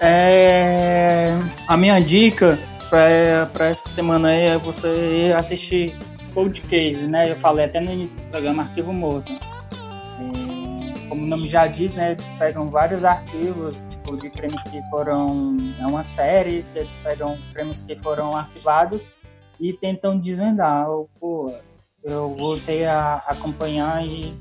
[0.00, 1.32] É,
[1.68, 2.58] a minha dica
[2.90, 5.96] pra essa semana aí é você assistir
[6.34, 7.30] Cold Case, né?
[7.30, 9.32] Eu falei até no início do programa Arquivo Morto.
[9.32, 12.10] É, como o nome já diz, né?
[12.10, 15.56] Eles pegam vários arquivos, tipo, de crimes que foram.
[15.78, 19.12] É uma série, eles pegam crimes que foram arquivados
[19.60, 20.84] e tentam desvendar.
[21.20, 21.54] Pô,
[22.02, 24.34] eu voltei a acompanhar e,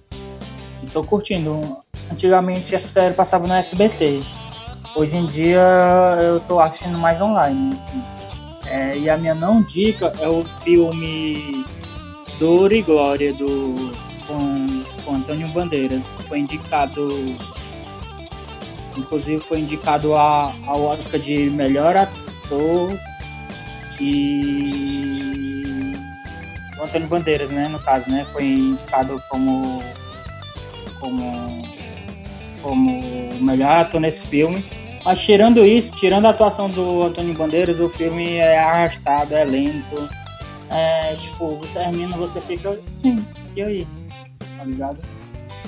[0.83, 1.59] e tô curtindo.
[2.11, 4.23] Antigamente essa série passava no SBT.
[4.95, 5.61] Hoje em dia
[6.21, 7.75] eu tô assistindo mais online.
[7.75, 8.03] assim.
[8.65, 11.65] É, e a minha não dica é o filme
[12.39, 13.75] Dor e Glória do
[14.27, 16.05] com, com Antônio Bandeiras.
[16.27, 17.07] Foi indicado,
[18.97, 22.97] inclusive foi indicado a, ao Oscar de melhor ator
[23.99, 25.93] e
[26.77, 29.81] o Antônio Bandeiras, né, no caso, né, foi indicado como
[30.99, 31.63] como
[32.61, 32.99] como
[33.41, 34.65] melhor ator nesse filme.
[35.05, 40.09] Mas tirando isso, tirando a atuação do Antônio Bandeiras, o filme é arrastado, é lento.
[40.69, 43.25] É, tipo, termina, você fica assim,
[43.55, 43.87] e aí?
[44.57, 44.97] Tá ligado?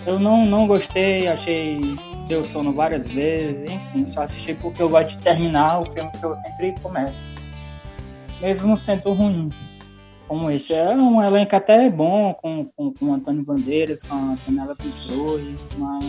[0.06, 1.80] Eu não, não gostei, achei.
[2.28, 6.24] Deu sono várias vezes, enfim, só assisti porque eu gosto de terminar o filme que
[6.24, 7.24] eu sempre começo.
[8.40, 9.50] Mesmo sendo ruim.
[10.30, 10.74] Como esse.
[10.74, 15.58] É um elenco até bom, com, com, com o Antônio Bandeiras, com a Penélope Cruz,
[15.78, 16.06] mas,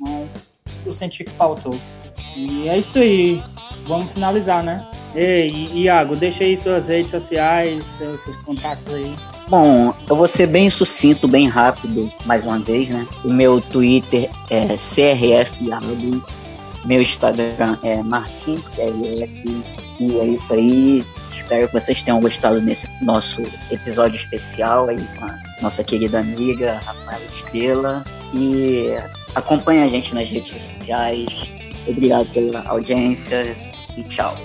[0.00, 0.54] mas
[0.86, 1.78] eu senti que faltou.
[2.34, 3.42] E é isso aí.
[3.86, 4.88] Vamos finalizar, né?
[5.14, 9.14] Ei, Iago, deixa aí suas redes sociais, seus, seus contatos aí.
[9.48, 13.06] Bom, eu vou ser bem sucinto, bem rápido, mais uma vez, né?
[13.22, 16.24] O meu Twitter é CRFIago,
[16.86, 18.62] meu Instagram é Martins,
[20.00, 21.04] e é isso aí.
[21.42, 26.80] Espero que vocês tenham gostado desse nosso episódio especial aí com a nossa querida amiga
[26.84, 28.04] Rafaela Estrela.
[28.32, 28.94] E
[29.34, 31.26] acompanhe a gente nas redes sociais.
[31.86, 33.56] Obrigado pela audiência
[33.96, 34.36] e tchau.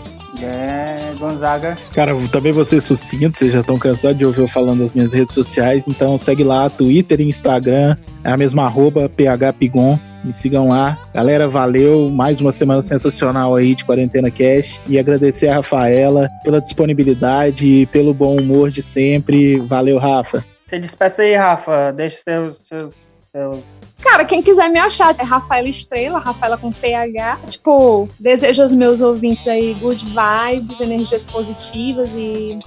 [0.41, 1.78] É, Gonzaga.
[1.93, 5.14] Cara, também vou ser sucinto, vocês já estão cansados de ouvir eu falando das minhas
[5.14, 10.70] redes sociais, então segue lá, Twitter e Instagram, é a mesma arroba, phpigon, me sigam
[10.70, 10.97] lá.
[11.13, 16.61] Galera, valeu, mais uma semana sensacional aí de Quarentena Cash, e agradecer a Rafaela pela
[16.61, 19.59] disponibilidade e pelo bom humor de sempre.
[19.61, 20.45] Valeu, Rafa.
[20.65, 21.93] Você despeça aí, Rafa.
[21.93, 22.61] Deixa seus.
[22.63, 22.97] seus,
[23.32, 23.59] seus...
[24.01, 27.39] Cara, quem quiser me achar é Rafaela Estrela, Rafaela com PH.
[27.49, 32.59] Tipo, desejo aos meus ouvintes aí good vibes, energias positivas e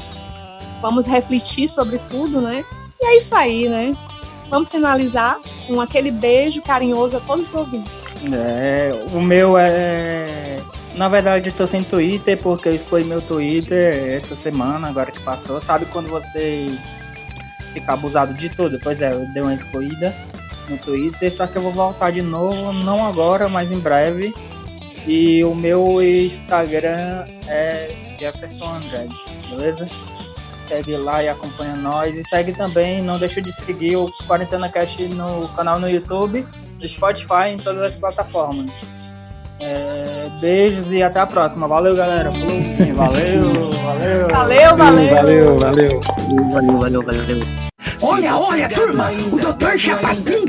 [0.82, 2.64] vamos refletir sobre tudo, né?
[3.00, 3.96] E é isso aí, né?
[4.50, 7.92] Vamos finalizar com aquele beijo carinhoso a todos os ouvintes.
[8.32, 10.56] É, o meu é.
[10.94, 15.60] Na verdade, tô sem Twitter porque eu expus meu Twitter essa semana, agora que passou.
[15.60, 16.66] Sabe quando você
[17.72, 18.78] fica abusado de tudo?
[18.82, 20.14] Pois é, eu dei uma excluída
[20.68, 24.34] no Twitter, só que eu vou voltar de novo, não agora, mas em breve.
[25.06, 29.16] E o meu Instagram é Jefferson Andrade,
[29.48, 29.86] beleza?
[30.70, 32.16] Segue lá e acompanha nós.
[32.16, 36.46] E segue também, não deixa de seguir o Quarentena Cast no canal no YouTube,
[36.78, 38.70] no Spotify, em todas as plataformas.
[39.60, 41.66] É, beijos e até a próxima.
[41.66, 42.30] Valeu, galera.
[42.30, 42.46] Falou.
[42.94, 44.28] Valeu, valeu.
[44.28, 44.76] Valeu, valeu!
[44.76, 46.00] Valeu, valeu.
[46.52, 47.69] Valeu, valeu, valeu.
[48.02, 49.76] Olha, olha, turma, o Dr.
[49.78, 50.44] Chapatin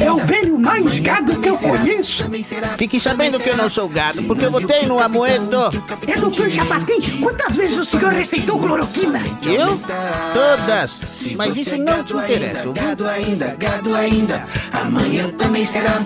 [0.00, 2.24] é o velho mais gado que eu conheço.
[2.78, 5.70] Fique sabendo que eu não sou gado, porque eu votei no Amoedo.
[6.06, 6.48] É Dr.
[6.50, 9.22] Chapatin, quantas vezes o senhor receitou cloroquina?
[9.44, 9.78] Eu?
[10.32, 11.00] Todas.
[11.36, 12.72] Mas isso não te interessa, viu?
[12.72, 16.04] Gado ainda, gado ainda, amanhã também será.